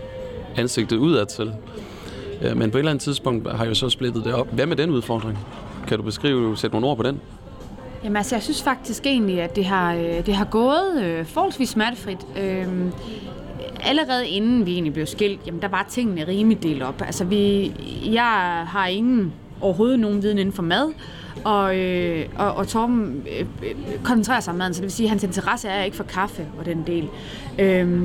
[0.57, 1.53] ansigtet udad til.
[2.43, 4.49] Øh, men på et eller andet tidspunkt har jeg jo så splittet det op.
[4.53, 5.39] Hvad med den udfordring?
[5.89, 7.21] Kan du beskrive, sætte nogle ord på den?
[8.05, 11.69] Jamen altså, jeg synes faktisk egentlig, at det har, øh, det har gået øh, forholdsvis
[11.69, 12.19] smertefrit.
[12.39, 12.67] Øh,
[13.85, 17.03] allerede inden vi egentlig blev skilt, jamen der var tingene rimelig delt op.
[17.03, 17.73] Altså vi,
[18.13, 20.93] jeg har ingen overhovedet nogen viden inden for mad,
[21.45, 23.75] og, øh, og, og Torben øh, øh
[24.05, 26.47] koncentrerer sig om maden, så det vil sige, at hans interesse er ikke for kaffe
[26.59, 27.09] og den del.
[27.59, 28.03] Øh,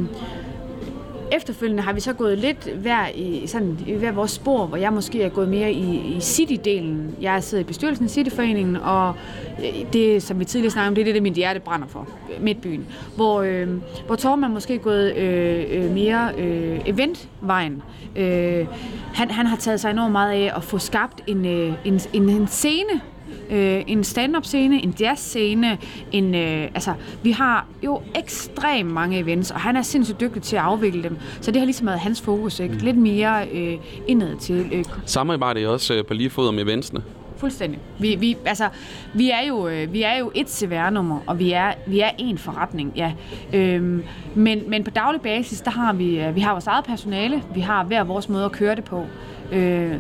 [1.32, 4.94] Efterfølgende har vi så gået lidt hver i, sådan, i hver vores spor, hvor jeg
[4.94, 7.22] måske er gået mere i, i City-delen.
[7.22, 9.14] Jeg sidder i bestyrelsen i Cityforeningen, og
[9.60, 12.08] øh, det, som vi tidligere snakkede om, det er det, det mit hjerte brænder for,
[12.40, 12.86] Midtbyen.
[13.16, 13.68] Hvor, øh,
[14.06, 17.82] hvor Torben er måske gået øh, øh, mere øh, eventvejen.
[18.16, 18.68] Øh,
[19.14, 22.30] han, han har taget sig enormt meget af at få skabt en, øh, en, en,
[22.30, 23.02] en scene,
[23.50, 25.78] øh, en stand-up scene, en jazz scene,
[26.12, 26.94] en, øh, altså,
[27.24, 31.18] vi har jo ekstremt mange events, og han er sindssygt dygtig til at afvikle dem,
[31.42, 32.76] så det har ligesom været hans fokus, ikke?
[32.76, 33.78] Lidt mere øh,
[34.08, 34.70] indad til.
[34.74, 34.86] Øh.
[35.06, 37.04] Samarbejder I også øh, på lige fod om eventsene?
[37.38, 37.80] Fuldstændig.
[38.00, 38.70] Vi, vi, altså,
[39.14, 42.38] vi, er jo, øh, vi er jo et CVR-nummer, og vi er, vi er en
[42.38, 43.14] forretning, ja.
[43.54, 44.04] Øhm,
[44.36, 47.60] men, men på daglig basis, der har vi, øh, vi har vores eget personale, vi
[47.60, 49.06] har hver vores måde at køre det på.
[49.52, 49.94] Øh,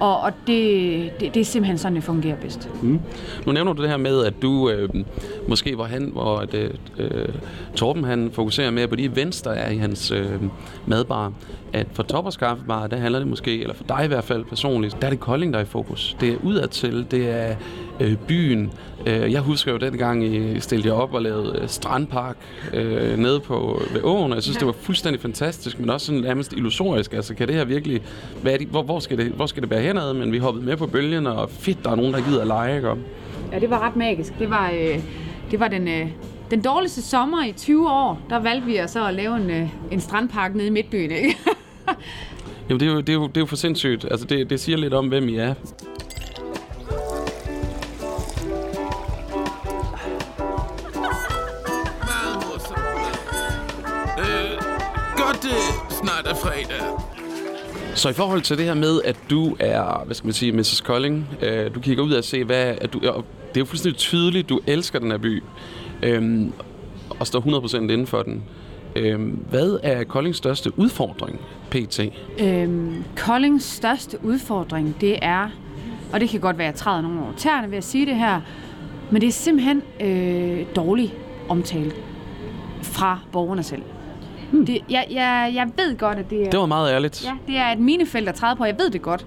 [0.00, 2.68] og, og det, det, det er simpelthen sådan, det fungerer bedst.
[2.82, 3.00] Mm.
[3.46, 4.88] Nu nævner du det her med, at du øh,
[5.50, 7.28] måske hvor han, hvor at, øh,
[7.76, 10.42] Torben han fokuserer mere på de events, der er i hans øh,
[10.86, 11.32] madbar.
[11.72, 14.96] At for Toppers Kaffebar, der handler det måske, eller for dig i hvert fald personligt,
[15.00, 16.16] der er det Kolding, der er i fokus.
[16.20, 17.54] Det er udadtil, det er
[18.00, 18.72] øh, byen.
[19.06, 22.36] Øh, jeg husker jo dengang, I stillede jer op og lavede øh, strandpark
[22.74, 24.58] øh, nede på ved åen, og jeg synes, ja.
[24.58, 27.12] det var fuldstændig fantastisk, men også sådan nærmest illusorisk.
[27.12, 28.02] Altså, kan det her virkelig...
[28.42, 30.14] Hvad det, hvor, hvor, skal det, hvor skal det bære henad?
[30.14, 32.76] Men vi hoppede med på bølgen, og fedt, der er nogen, der gider at lege,
[32.76, 32.88] ikke?
[33.52, 34.38] Ja, det var ret magisk.
[34.38, 34.98] Det var, øh,
[35.50, 35.88] det var den...
[35.88, 36.10] Øh
[36.50, 40.00] den dårligste sommer i 20 år, der valgte vi så at lave en, øh, en
[40.00, 41.38] strandpark nede i Midtbyen, ikke?
[42.68, 44.04] Jamen, det er, jo, det, er jo, det er jo for sindssygt.
[44.10, 45.54] Altså, det, det siger lidt om, hvem I er.
[55.90, 56.82] snart er fredag.
[57.94, 60.80] Så i forhold til det her med, at du er, hvad skal man sige, Mrs.
[60.80, 63.00] Kolding, øh, du kigger ud og se, hvad, at du,
[63.50, 65.42] det er jo fuldstændig tydeligt, du elsker den her by,
[66.02, 66.46] øh,
[67.20, 68.42] og står 100% inden for den.
[68.96, 69.20] Øh,
[69.50, 71.40] hvad er Koldings største udfordring,
[71.70, 72.00] PT?
[72.40, 75.48] Øhm, Koldings største udfordring, det er,
[76.12, 78.16] og det kan godt være, at jeg træder nogle år tæerne ved at sige det
[78.16, 78.40] her,
[79.10, 81.14] men det er simpelthen øh, dårlig
[81.48, 81.92] omtale
[82.82, 83.82] fra borgerne selv.
[84.52, 84.66] Hmm.
[84.66, 86.50] Det, jeg, jeg, jeg ved godt, at det er...
[86.50, 87.24] Det var meget ærligt.
[87.24, 88.64] Ja, det er et minefelt at træde på.
[88.64, 89.26] Jeg ved det godt.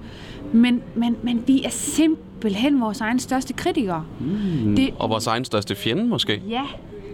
[0.53, 2.32] Men, men, men vi er simpelthen
[2.79, 4.05] vores egen største kritikere.
[4.19, 4.75] Hmm.
[4.75, 6.41] Det, og vores egen største fjende, måske?
[6.49, 6.63] Ja,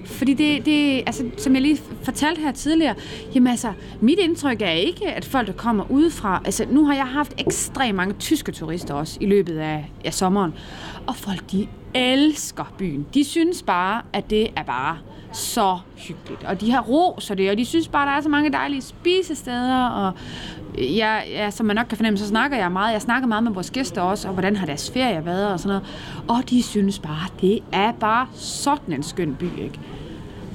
[0.06, 2.96] fordi det, det, altså, som jeg lige fortalte her tidligere,
[3.36, 7.06] jamen altså, mit indtryk er ikke, at folk, der kommer udefra, altså nu har jeg
[7.06, 10.54] haft ekstremt mange tyske turister også i løbet af, af sommeren,
[11.08, 13.06] og folk, de elsker byen.
[13.14, 14.98] De synes bare, at det er bare
[15.34, 16.44] så hyggeligt.
[16.44, 18.82] Og de har ro, så det, og de synes bare, der er så mange dejlige
[18.82, 20.14] spisesteder, og
[20.78, 22.94] jeg, ja, som man nok kan fornemme, så snakker jeg meget.
[22.94, 25.68] Jeg snakker meget med vores gæster også, og hvordan har deres ferie været og sådan
[25.68, 25.84] noget.
[26.28, 29.80] Og de synes bare, det er bare sådan en skøn by, ikke?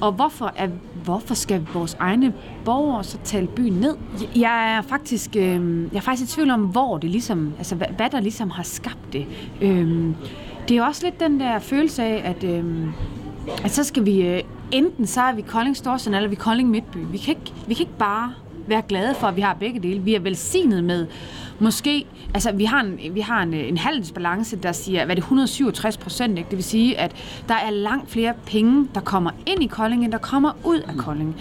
[0.01, 0.67] Og hvorfor, er,
[1.03, 2.33] hvorfor skal vores egne
[2.65, 3.95] borgere så tale byen ned?
[4.35, 7.87] Jeg er faktisk, øh, jeg er faktisk i tvivl om, hvor det ligesom, altså hvad,
[7.97, 9.25] hvad der ligesom har skabt det.
[9.61, 10.05] Øh,
[10.69, 12.65] det er også lidt den der følelse af, at, øh,
[13.63, 14.41] at så skal vi, øh,
[14.71, 16.97] enten så er vi Kolding Storsen, eller vi Kolding Midtby.
[17.11, 18.33] Vi kan, ikke, vi kan ikke bare
[18.67, 19.99] være glade for, at vi har begge dele.
[19.99, 21.07] Vi er velsignet med
[21.59, 25.97] måske, altså vi har en, vi har en, en handelsbalance, der siger, hvad det 167
[25.97, 27.15] procent, det vil sige, at
[27.47, 30.97] der er langt flere penge, der kommer ind i Kolding, end der kommer ud af
[30.97, 31.35] Kolding.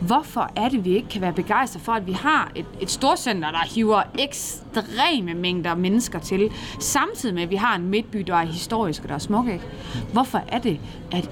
[0.00, 3.50] Hvorfor er det, vi ikke kan være begejstret for, at vi har et, et storcenter,
[3.50, 6.50] der hiver ekstreme mængder mennesker til,
[6.80, 9.64] samtidig med, at vi har en midtby, der er historisk og der er smuk, ikke?
[10.12, 10.80] Hvorfor er det,
[11.12, 11.30] at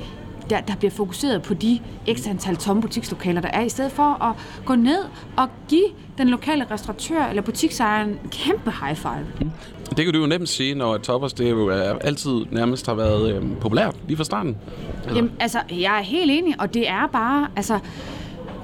[0.51, 4.25] der, der bliver fokuseret på de ekstra antal tomme butikslokaler, der er, i stedet for
[4.25, 4.99] at gå ned
[5.37, 5.87] og give
[6.19, 9.27] den lokale restauratør eller butiksejeren en kæmpe high five.
[9.41, 9.51] Mm.
[9.97, 13.35] Det kan du jo nemt sige, når Toppers det jo er, altid nærmest har været
[13.35, 14.57] øh, populært lige fra starten.
[14.97, 15.15] Altså.
[15.15, 17.79] Jamen, altså, jeg er helt enig, og det er bare, altså,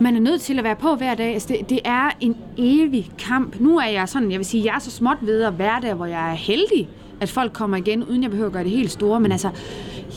[0.01, 1.33] man er nødt til at være på hver dag.
[1.33, 3.61] Altså, det, det er en evig kamp.
[3.61, 5.95] Nu er jeg sådan, jeg vil sige, jeg er så småt ved at være der,
[5.95, 6.89] hvor jeg er heldig,
[7.21, 9.21] at folk kommer igen, uden jeg behøver at gøre det helt store.
[9.21, 9.51] Men altså,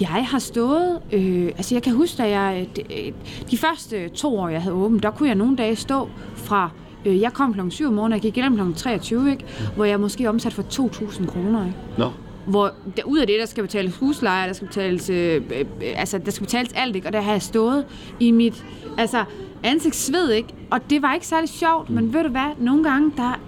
[0.01, 3.13] jeg har stået, øh, altså jeg kan huske, at jeg, de,
[3.51, 6.69] de første to år, jeg havde åbent, der kunne jeg nogle dage stå fra,
[7.05, 7.59] øh, jeg kom kl.
[7.69, 8.73] 7 om morgenen, jeg gik hjem kl.
[8.75, 9.45] 23, ikke?
[9.75, 11.65] hvor jeg måske omsat for 2.000 kroner.
[11.65, 11.77] Ikke?
[11.97, 12.09] No.
[12.45, 15.65] Hvor der, ud af det, der skal betales husleje, der skal betales, øh, øh,
[15.95, 17.07] altså der skal betales alt, ikke?
[17.07, 17.85] og der har jeg stået
[18.19, 18.65] i mit,
[18.97, 19.23] altså
[19.63, 20.49] ansigtssved, ikke?
[20.71, 23.39] og det var ikke særlig sjovt, men ved du hvad, nogle gange, der,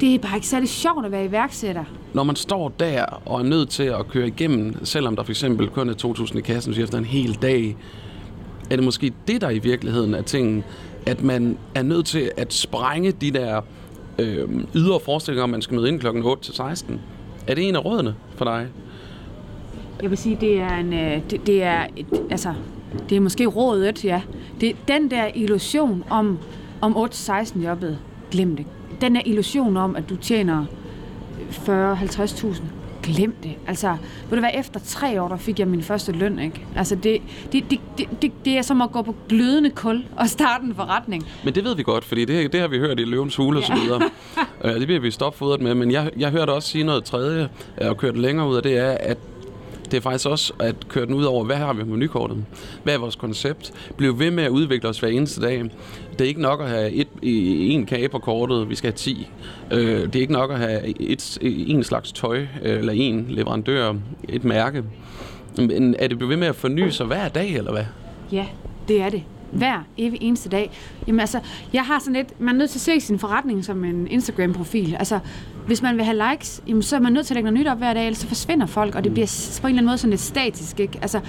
[0.00, 1.84] det er bare ikke særlig sjovt at være iværksætter
[2.14, 5.68] når man står der og er nødt til at køre igennem, selvom der for eksempel
[5.68, 7.76] kun er 2.000 i kassen så efter en hel dag,
[8.70, 10.64] er det måske det, der i virkeligheden er tingen,
[11.06, 13.60] at man er nødt til at sprænge de der
[14.18, 17.00] øh, ydre forestillinger om, man skal møde ind klokken 8 til 16.
[17.46, 18.68] Er det en af rådene for dig?
[20.02, 22.54] Jeg vil sige, det er en, øh, det, det er, et, altså,
[23.08, 24.22] det er måske rådet, ja.
[24.60, 26.38] Det, den der illusion om,
[26.80, 27.98] om 8-16 jobbet,
[28.30, 28.66] glem det.
[29.00, 30.64] Den der illusion om, at du tjener
[31.50, 32.62] 40-50.000,
[33.02, 33.54] glem det.
[33.66, 33.96] Altså,
[34.30, 36.66] ved du hvad, efter tre år, der fik jeg min første løn, ikke?
[36.76, 37.22] Altså, det,
[37.52, 40.74] det, det, det, det, det er som at gå på glødende kul og starte en
[40.74, 41.26] forretning.
[41.44, 43.64] Men det ved vi godt, fordi det, det har vi hørt i Løvens Hule og
[43.64, 44.00] så videre.
[44.64, 47.48] Øh, det bliver vi stopfodret med, men jeg, jeg hørte også sige noget tredje,
[47.80, 49.18] og kørt længere ud af det, er, at
[49.90, 52.44] det er faktisk også at køre den ud over, hvad har vi på menukortet?
[52.82, 53.72] Hvad er vores koncept?
[53.96, 55.64] Bliv ved med at udvikle os hver eneste dag.
[56.12, 59.28] Det er ikke nok at have et, en kage på kortet, vi skal have 10.
[59.72, 63.94] Øh, det er ikke nok at have et, en slags tøj, øh, eller en leverandør,
[64.28, 64.84] et mærke.
[65.56, 67.84] Men er det blevet ved med at forny sig hver dag, eller hvad?
[68.32, 68.46] Ja,
[68.88, 69.22] det er det.
[69.52, 70.70] Hver evig eneste dag.
[71.06, 71.40] Jamen altså,
[71.72, 74.96] jeg har sådan lidt, man er nødt til at se sin forretning som en Instagram-profil.
[74.98, 75.18] Altså,
[75.66, 77.70] hvis man vil have likes, jamen, så er man nødt til at lægge noget nyt
[77.70, 79.98] op hver dag, ellers så forsvinder folk, og det bliver på en eller anden måde
[79.98, 80.80] sådan lidt statisk.
[80.80, 80.98] Ikke?
[81.02, 81.20] Altså,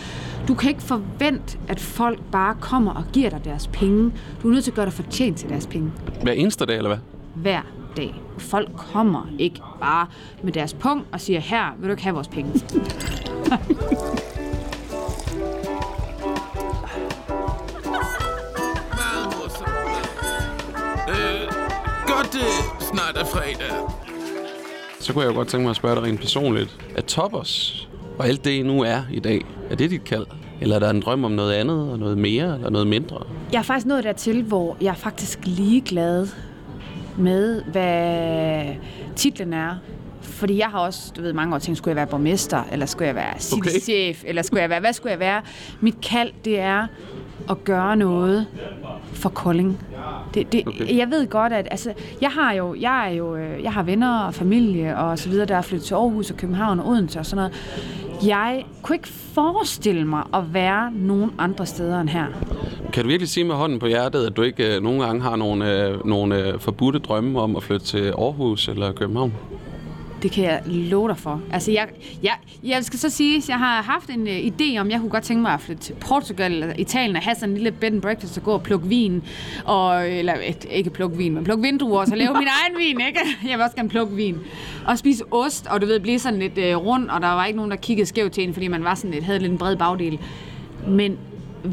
[0.48, 4.12] du kan ikke forvente, at folk bare kommer og giver dig deres penge.
[4.42, 5.92] Du er nødt til at gøre dig fortjent til deres penge.
[6.24, 7.00] Hver eneste dag, eller hvad?
[7.36, 7.62] Hver
[7.98, 8.16] dag.
[8.38, 10.08] Folk kommer ikke bare
[10.44, 12.52] med deres punkt og siger, her vil du ikke have vores penge.
[22.94, 23.72] snart er fredag.
[25.00, 26.78] Så kunne jeg jo godt tænke mig at spørge dig rent personligt.
[26.96, 27.88] Er Toppers
[28.20, 30.26] og alt det, I nu er i dag, er det dit kald?
[30.62, 33.18] Eller er der en drøm om noget andet, og noget mere, eller noget mindre?
[33.52, 36.28] Jeg er faktisk nået dertil, hvor jeg er faktisk ligeglad
[37.18, 38.76] med, hvad
[39.16, 39.76] titlen er.
[40.22, 43.08] Fordi jeg har også, du ved, mange år tænkt, skulle jeg være borgmester, eller skulle
[43.08, 44.30] jeg være citychef, okay.
[44.30, 45.42] eller skulle jeg være, hvad skulle jeg være?
[45.80, 46.88] Mit kald, det er
[47.50, 48.48] at gøre noget
[49.14, 49.80] for Kolding.
[50.34, 50.98] Det, det, okay.
[50.98, 54.20] Jeg ved godt, at altså, jeg har jo, jeg er jo, øh, jeg har venner
[54.20, 57.26] og familie og så videre, der er flyttet til Aarhus og København og Odense og
[57.26, 57.54] sådan noget.
[58.26, 62.26] Jeg kunne ikke forestille mig at være nogen andre steder end her.
[62.94, 65.36] Kan du virkelig sige med hånden på hjertet, at du ikke øh, nogle gange har
[65.36, 69.34] nogle, øh, nogle øh, forbudte drømme om at flytte til Aarhus eller København?
[70.22, 71.42] Det kan jeg love dig for.
[71.52, 71.88] Altså, jeg,
[72.24, 75.10] jeg, jeg skal så sige, at jeg har haft en uh, idé om, jeg kunne
[75.10, 77.92] godt tænke mig at flytte til Portugal eller Italien og have sådan en lille bed
[77.92, 79.24] and breakfast og gå og plukke vin.
[79.66, 83.08] Og, eller et, ikke plukke vin, men plukke vindruer og så lave min egen vin,
[83.08, 83.20] ikke?
[83.44, 84.38] Jeg vil også gerne plukke vin.
[84.88, 87.58] Og spise ost, og du ved, blive sådan lidt uh, rund, og der var ikke
[87.58, 89.76] nogen, der kiggede skævt til en, fordi man var sådan lidt, havde lidt en bred
[89.76, 90.20] bagdel.
[90.88, 91.18] Men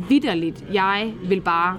[0.09, 1.77] vidderligt, jeg vil bare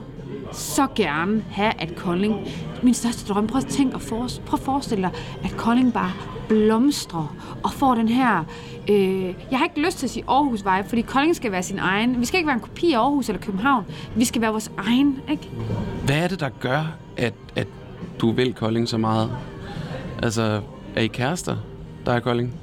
[0.51, 2.47] så gerne have, at Kolding...
[2.83, 5.11] Min største drøm, prøv at tænke og for, prøv at forestille dig,
[5.43, 6.11] at Kolding bare
[6.47, 8.43] blomstrer og får den her...
[8.89, 11.79] Øh, jeg har ikke lyst til at sige Aarhus vibe, fordi Kolding skal være sin
[11.79, 12.19] egen.
[12.19, 13.85] Vi skal ikke være en kopi af Aarhus eller København.
[14.15, 15.49] Vi skal være vores egen, ikke?
[16.05, 17.67] Hvad er det, der gør, at, at
[18.21, 19.31] du vil Kolding så meget?
[20.23, 20.61] Altså,
[20.95, 21.57] er I kærester,
[22.05, 22.53] der er Kolding?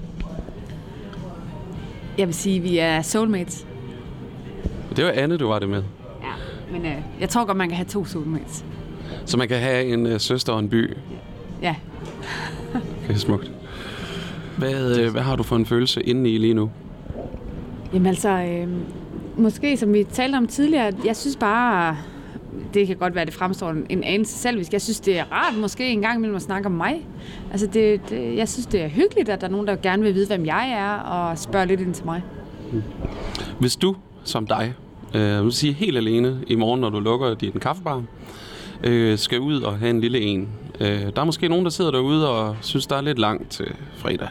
[2.18, 3.66] Jeg vil sige, at vi er soulmates.
[4.96, 5.82] Det var Anne, du var det med.
[6.74, 8.64] Men øh, jeg tror godt, man kan have to soulmates.
[9.24, 10.96] Så man kan have en øh, søster og en by.
[11.62, 11.74] Ja.
[13.08, 13.52] Det er smukt.
[14.58, 16.70] Hvad, øh, hvad har du for en følelse inde i lige nu?
[17.92, 18.68] Jamen altså, øh,
[19.36, 21.96] måske som vi talte om tidligere, jeg synes bare,
[22.74, 24.72] det kan godt være, det fremstår en, en anelse selvisk.
[24.72, 27.06] Jeg synes, det er rart måske en gang imellem at snakke om mig.
[27.50, 30.14] Altså, det, det, jeg synes, det er hyggeligt, at der er nogen, der gerne vil
[30.14, 32.22] vide, hvem jeg er, og spørge lidt ind til mig.
[33.58, 34.74] Hvis du, som dig,
[35.14, 38.02] øh, du siger helt alene i morgen, når du lukker din kaffebar,
[38.84, 40.48] øh, skal ud og have en lille en.
[40.80, 43.66] Øh, der er måske nogen, der sidder derude og synes, der er lidt langt til
[43.96, 44.28] fredag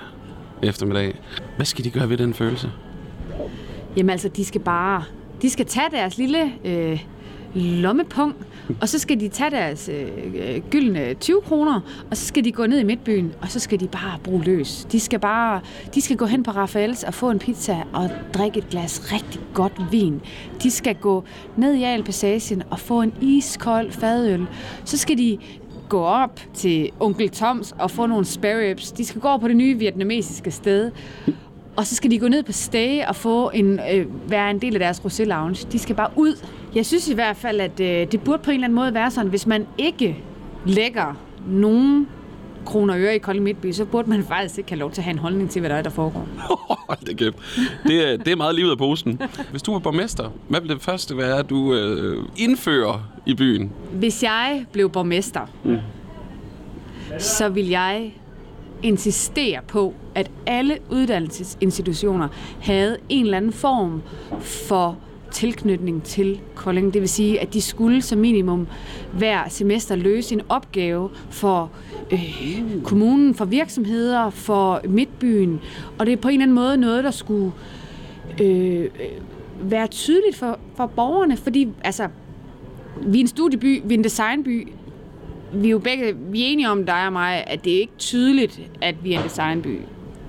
[0.63, 1.19] eftermiddag.
[1.55, 2.71] Hvad skal de gøre ved den følelse?
[3.97, 5.03] Jamen altså, de skal bare...
[5.41, 7.03] De skal tage deres lille øh,
[7.55, 8.35] lommepung,
[8.81, 11.79] og så skal de tage deres øh, øh gyldne 20 kroner,
[12.11, 14.87] og så skal de gå ned i midtbyen, og så skal de bare bruge løs.
[14.91, 15.61] De skal bare,
[15.95, 19.41] de skal gå hen på Rafaels og få en pizza og drikke et glas rigtig
[19.53, 20.21] godt vin.
[20.63, 21.23] De skal gå
[21.57, 24.47] ned i Alpassagen og få en iskold fadøl.
[24.85, 25.37] Så skal de
[25.89, 28.91] gå op til onkel Toms og få nogle spare ribs.
[28.91, 30.91] De skal gå over på det nye vietnamesiske sted.
[31.75, 34.73] Og så skal de gå ned på stage og få en, øh, være en del
[34.73, 35.67] af deres rosé lounge.
[35.71, 36.45] De skal bare ud.
[36.75, 39.11] Jeg synes i hvert fald, at øh, det burde på en eller anden måde være
[39.11, 40.17] sådan, hvis man ikke
[40.65, 41.13] lægger
[41.47, 42.07] nogen
[42.65, 45.03] kroner og øre i Kolding Midtby, så burde man faktisk ikke have lov til at
[45.03, 46.27] have en holdning til, hvad der er, der foregår.
[47.07, 47.35] Da kæft.
[47.87, 49.21] Det er, det er meget livet af posen.
[49.51, 53.71] Hvis du var borgmester, hvad ville det første være, at du øh, indfører i byen?
[53.91, 55.77] Hvis jeg blev borgmester, mm.
[57.19, 58.13] så vil jeg
[58.83, 62.27] insistere på, at alle uddannelsesinstitutioner
[62.61, 64.01] havde en eller anden form
[64.41, 64.97] for
[65.33, 66.93] tilknytning til Kolding.
[66.93, 68.67] Det vil sige, at de skulle som minimum
[69.13, 71.71] hver semester løse en opgave for
[72.11, 75.61] øh, kommunen, for virksomheder, for midtbyen.
[75.99, 77.51] Og det er på en eller anden måde noget, der skulle
[78.41, 78.85] øh,
[79.61, 82.07] være tydeligt for, for borgerne, fordi altså,
[83.01, 84.67] vi er en studieby, vi er en designby,
[85.53, 87.93] vi er jo begge vi er enige om, dig og mig, at det er ikke
[87.97, 89.79] tydeligt, at vi er en designby.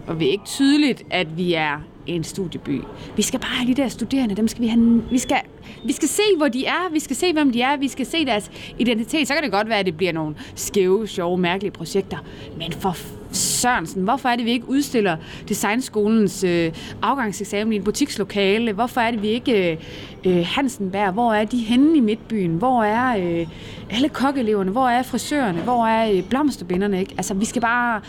[0.07, 2.81] Og det er ikke tydeligt, at vi er en studieby.
[3.17, 5.37] Vi skal bare have de der studerende, dem skal vi have, vi skal,
[5.85, 8.25] vi skal se, hvor de er, vi skal se, hvem de er, vi skal se
[8.25, 9.29] deres identitet.
[9.29, 12.19] Så kan det godt være, at det bliver nogle skæve, sjove, mærkelige projekter.
[12.59, 12.97] Men for
[13.33, 15.17] Sørensen, hvorfor er det, vi ikke udstiller
[15.49, 18.73] Designskolens øh, afgangseksamen i en butikslokale?
[18.73, 19.79] Hvorfor er det, vi ikke øh,
[20.25, 21.13] øh, Hansenberg?
[21.13, 22.55] Hvor er de henne i midtbyen?
[22.55, 23.47] Hvor er øh,
[23.91, 24.71] alle kokkeleverne?
[24.71, 25.61] Hvor er frisørerne?
[25.61, 27.01] Hvor er øh, blomsterbinderne?
[27.01, 27.15] Ikke?
[27.17, 28.01] Altså, vi skal bare...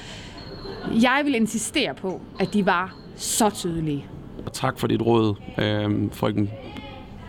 [1.02, 4.05] Jeg vil insistere på, at de var så tydelige.
[4.45, 6.51] Og tak for dit råd, øh, frøken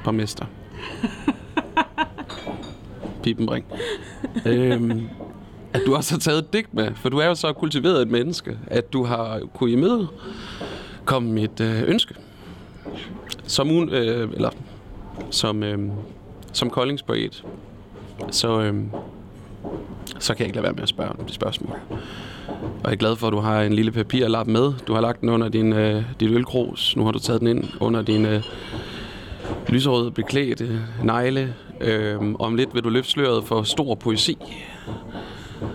[0.05, 0.45] borgmester.
[3.22, 3.64] Pipenbring.
[4.47, 5.09] øhm,
[5.72, 8.09] at du også har taget et digt med, for du er jo så kultiveret et
[8.09, 10.09] menneske, at du har kunne i møde
[11.05, 12.14] komme mit øh, ønske.
[13.45, 14.51] Som, un, øh, eller,
[15.30, 15.78] som, øh,
[16.53, 17.45] som koldingspoet,
[18.30, 18.74] så, øh,
[20.19, 21.77] så kan jeg ikke lade være med at spørge om det spørgsmål.
[22.59, 24.73] Og jeg er glad for, at du har en lille papirlap med.
[24.87, 26.97] Du har lagt den under din, øh, dit ølkrus.
[26.97, 28.43] Nu har du taget den ind under din øh,
[29.69, 31.55] lyserøde beklædte negle.
[31.81, 34.39] Øh, om lidt vil du løfte sløret for stor poesi.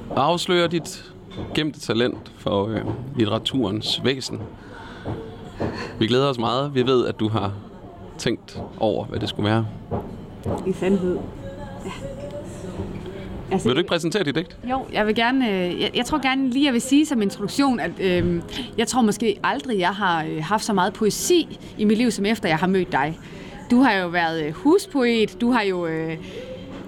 [0.10, 1.12] Og afsløre dit
[1.56, 2.82] gemte talent for øh,
[3.16, 4.40] litteraturens væsen.
[6.00, 6.76] Vi glæder os meget.
[6.76, 7.54] Vi ved, at du har
[8.18, 9.66] tænkt over, hvad det skulle være.
[10.68, 11.20] I sandhed.
[11.86, 12.21] Ja.
[13.52, 14.58] Altså, vil du ikke præsentere dit digt?
[14.70, 17.80] Jo, jeg vil gerne, øh, jeg, jeg tror gerne lige, jeg vil sige som introduktion,
[17.80, 18.42] at øh,
[18.78, 22.26] jeg tror måske aldrig, jeg har øh, haft så meget poesi i mit liv, som
[22.26, 23.20] efter jeg har mødt dig.
[23.72, 25.88] Du har jo været øh, huspoet, du har jo...
[25.88, 26.18] Øh,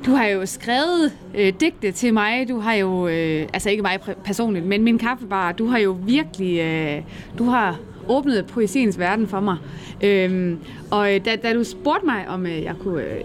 [0.05, 2.49] du har jo skrevet øh, digte til mig.
[2.49, 5.51] Du har jo, øh, altså ikke mig personligt, men min kaffebar.
[5.51, 7.01] Du har jo virkelig, øh,
[7.37, 9.57] du har åbnet poesiens verden for mig.
[10.03, 10.59] Øhm,
[10.91, 13.21] og da, da du spurgte mig, om øh, jeg kunne øh,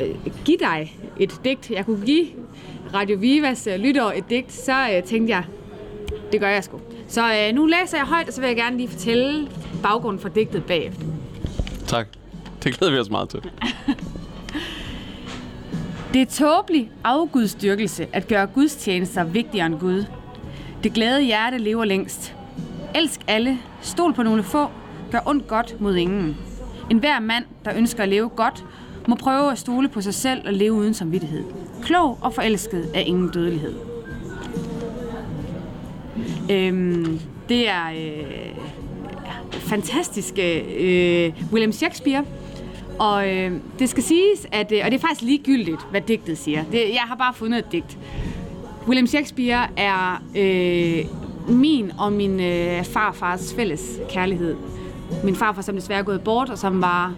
[0.00, 2.26] øh, give dig et digt, jeg kunne give
[2.94, 5.44] Radio Vivas øh, lytter et digt, så øh, tænkte jeg,
[6.32, 6.80] det gør jeg sgu.
[7.08, 9.48] Så øh, nu læser jeg højt, og så vil jeg gerne lige fortælle
[9.82, 11.04] baggrunden for digtet bagefter.
[11.86, 12.06] Tak.
[12.64, 13.40] Det glæder vi os meget til.
[16.12, 20.04] det er tåbelig afgudstyrkelse at gøre gudstjenester vigtigere end Gud.
[20.82, 22.34] Det glade hjerte lever længst.
[22.94, 24.66] Elsk alle, stol på nogle få,
[25.10, 26.36] gør ondt godt mod ingen.
[26.90, 28.64] En hver mand, der ønsker at leve godt,
[29.08, 31.44] må prøve at stole på sig selv og leve uden samvittighed.
[31.82, 33.74] Klog og forelsket er ingen dødelighed.
[36.50, 38.56] Øhm, det er øh,
[39.50, 42.24] fantastiske øh, øh, William Shakespeare.
[42.98, 46.64] Og øh, det skal siges, at, øh, og det er faktisk ligegyldigt, hvad digtet siger.
[46.72, 47.98] Det, jeg har bare fundet et digt.
[48.86, 51.04] William Shakespeare er øh,
[51.50, 54.56] min og min øh, farfars fælles kærlighed.
[55.24, 57.14] Min farfar, som desværre er gået bort, og som var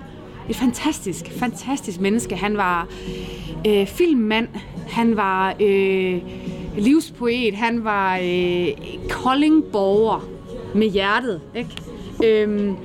[0.49, 2.37] et fantastisk, fantastisk menneske.
[2.37, 2.87] Han var
[3.67, 4.49] øh, filmmand,
[4.89, 6.23] han var øh,
[6.79, 8.69] livspoet, han var øh,
[9.11, 10.29] Kolding-borger
[10.75, 11.41] med hjertet.
[11.55, 11.77] Ikke?
[12.25, 12.77] Øhm,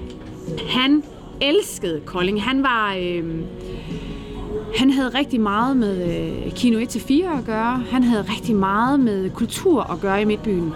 [0.70, 1.04] han
[1.42, 2.44] elskede Kolding.
[2.44, 2.96] Han var...
[3.00, 3.24] Øh,
[4.76, 6.04] han havde rigtig meget med
[6.46, 7.84] øh, Kino 1-4 at gøre.
[7.92, 10.74] Han havde rigtig meget med kultur at gøre i Midtbyen.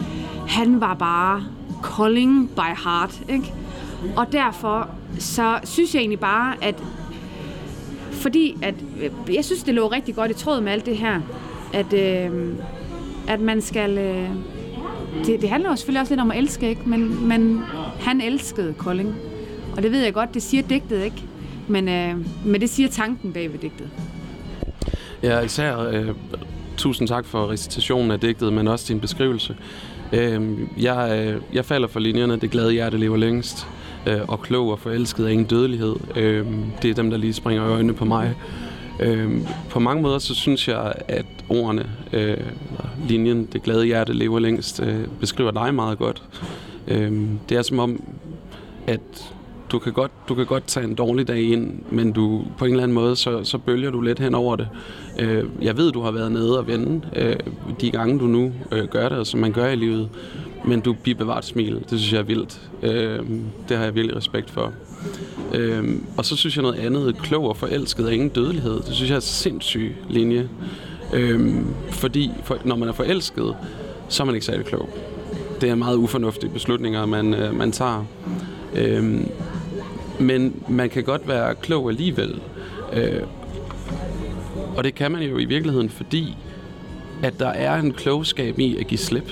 [0.52, 1.44] Han var bare
[1.84, 3.22] Kolding by heart.
[3.30, 3.54] Ikke?
[4.16, 4.90] Og derfor
[5.20, 6.84] så synes jeg egentlig bare, at
[8.12, 11.22] fordi at, øh, jeg synes, det lå rigtig godt i tråd med alt det her,
[11.74, 12.54] at, øh,
[13.28, 13.98] at man skal...
[13.98, 14.30] Øh,
[15.26, 16.82] det, det handler jo selvfølgelig også lidt om at elske, ikke?
[16.86, 17.62] Men, men
[18.00, 19.16] han elskede Kolding.
[19.78, 21.24] Og det ved jeg godt, det siger digtet ikke,
[21.68, 23.90] men, øh, men det siger tanken bag ved digtet.
[25.24, 26.10] Ja, især øh,
[26.78, 29.56] tusind tak for recitationen af digtet, men også din beskrivelse.
[30.14, 33.68] Øhm, øh, jeg, jeg falder for linjerne, det glade hjerte lever længst
[34.08, 35.96] øh, og klog og forelsket er ingen dødelighed.
[36.16, 36.46] Øh,
[36.82, 38.36] det er dem, der lige springer øjnene på mig.
[39.00, 42.38] Øh, på mange måder, så synes jeg, at ordene, øh,
[43.08, 46.24] linjen, det glade hjerte lever længst, øh, beskriver dig meget godt.
[46.88, 48.04] Øh, det er som om,
[48.88, 49.34] at
[49.72, 52.72] du kan, godt, du kan godt tage en dårlig dag ind, men du på en
[52.72, 54.68] eller anden måde, så, så bølger du lidt hen over det.
[55.20, 57.36] Øh, jeg ved, du har været nede og vende øh,
[57.82, 60.10] de gange, du nu øh, gør det, som man gør i livet.
[60.66, 61.74] Men du bliver bevaret smil.
[61.74, 62.62] Det synes jeg er vildt.
[62.84, 63.20] Øh,
[63.70, 64.72] det har jeg virkelig respekt for.
[65.54, 67.18] Øh, og så synes jeg noget andet.
[67.18, 68.74] Klog og forelsket er ingen dødelighed.
[68.74, 70.50] Det synes jeg er en sindssyg linje.
[71.14, 71.56] Øh,
[71.90, 73.56] fordi for, når man er forelsket,
[74.10, 74.90] så er man ikke særlig klog.
[75.62, 78.06] Det er meget ufornuftige beslutninger, man, øh, man tager.
[78.76, 79.22] Øh,
[80.22, 82.42] men man kan godt være klog alligevel.
[82.94, 83.22] Øh,
[84.78, 86.38] og det kan man jo i virkeligheden, fordi
[87.24, 89.32] at der er en klogskab i at give slip.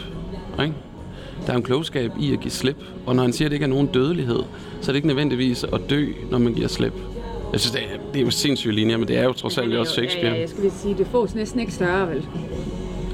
[0.62, 0.74] Ikke?
[1.46, 2.78] Der er en klogskab i at give slip.
[3.06, 4.40] Og når han siger, at det ikke er nogen dødelighed,
[4.82, 6.94] så er det ikke nødvendigvis at dø, når man giver slip.
[7.52, 9.76] Jeg synes, det er, det er jo sindssyge linjer, men det er jo trods alt
[9.76, 10.28] også Shakespeare.
[10.28, 12.26] Ja, ja, jeg skulle lige sige, det fås næsten ikke større, vel?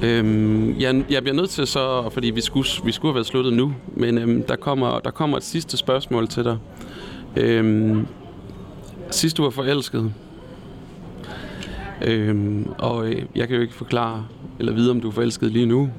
[0.02, 3.52] Øhm, jeg, jeg bliver nødt til så, fordi vi skulle, vi skulle have været sluttet
[3.52, 6.58] nu, men øhm, der, kommer, der kommer et sidste spørgsmål til dig.
[7.36, 8.06] Øhm,
[9.10, 10.12] sidst du var forelsket,
[12.04, 14.26] øhm, og øh, jeg kan jo ikke forklare
[14.58, 15.90] eller vide, om du er forelsket lige nu.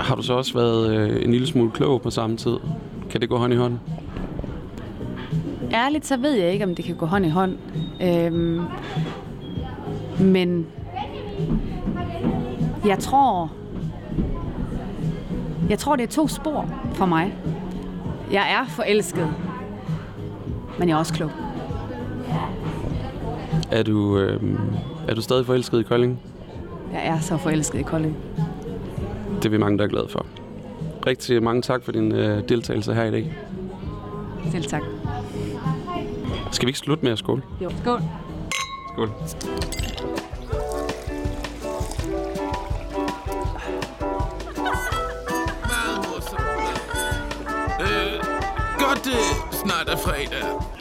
[0.00, 2.56] Har du så også været øh, en lille smule klog på samme tid?
[3.10, 3.78] Kan det gå hånd i hånd?
[5.72, 7.56] Ærligt, så ved jeg ikke, om det kan gå hånd i hånd.
[8.02, 8.60] Øhm,
[10.20, 10.66] men
[12.86, 13.52] jeg tror,
[15.68, 17.34] jeg tror, det er to spor for mig.
[18.32, 19.34] Jeg er forelsket,
[20.78, 21.30] men jeg er også klog.
[23.70, 24.42] Er du, øh,
[25.08, 26.20] er du stadig forelsket i Kolding?
[26.92, 28.16] Jeg er så forelsket i Kolding.
[29.36, 30.26] Det er vi mange, der er glade for.
[31.06, 33.32] Rigtig mange tak for din øh, deltagelse her i dag.
[34.50, 34.82] Selv tak.
[36.52, 37.42] Skal vi ikke slutte med at skåle?
[37.62, 37.70] Jo.
[37.70, 38.00] Skål.
[38.92, 39.10] Skål.
[49.66, 50.32] Meget morsomt.
[50.34, 50.79] Øh,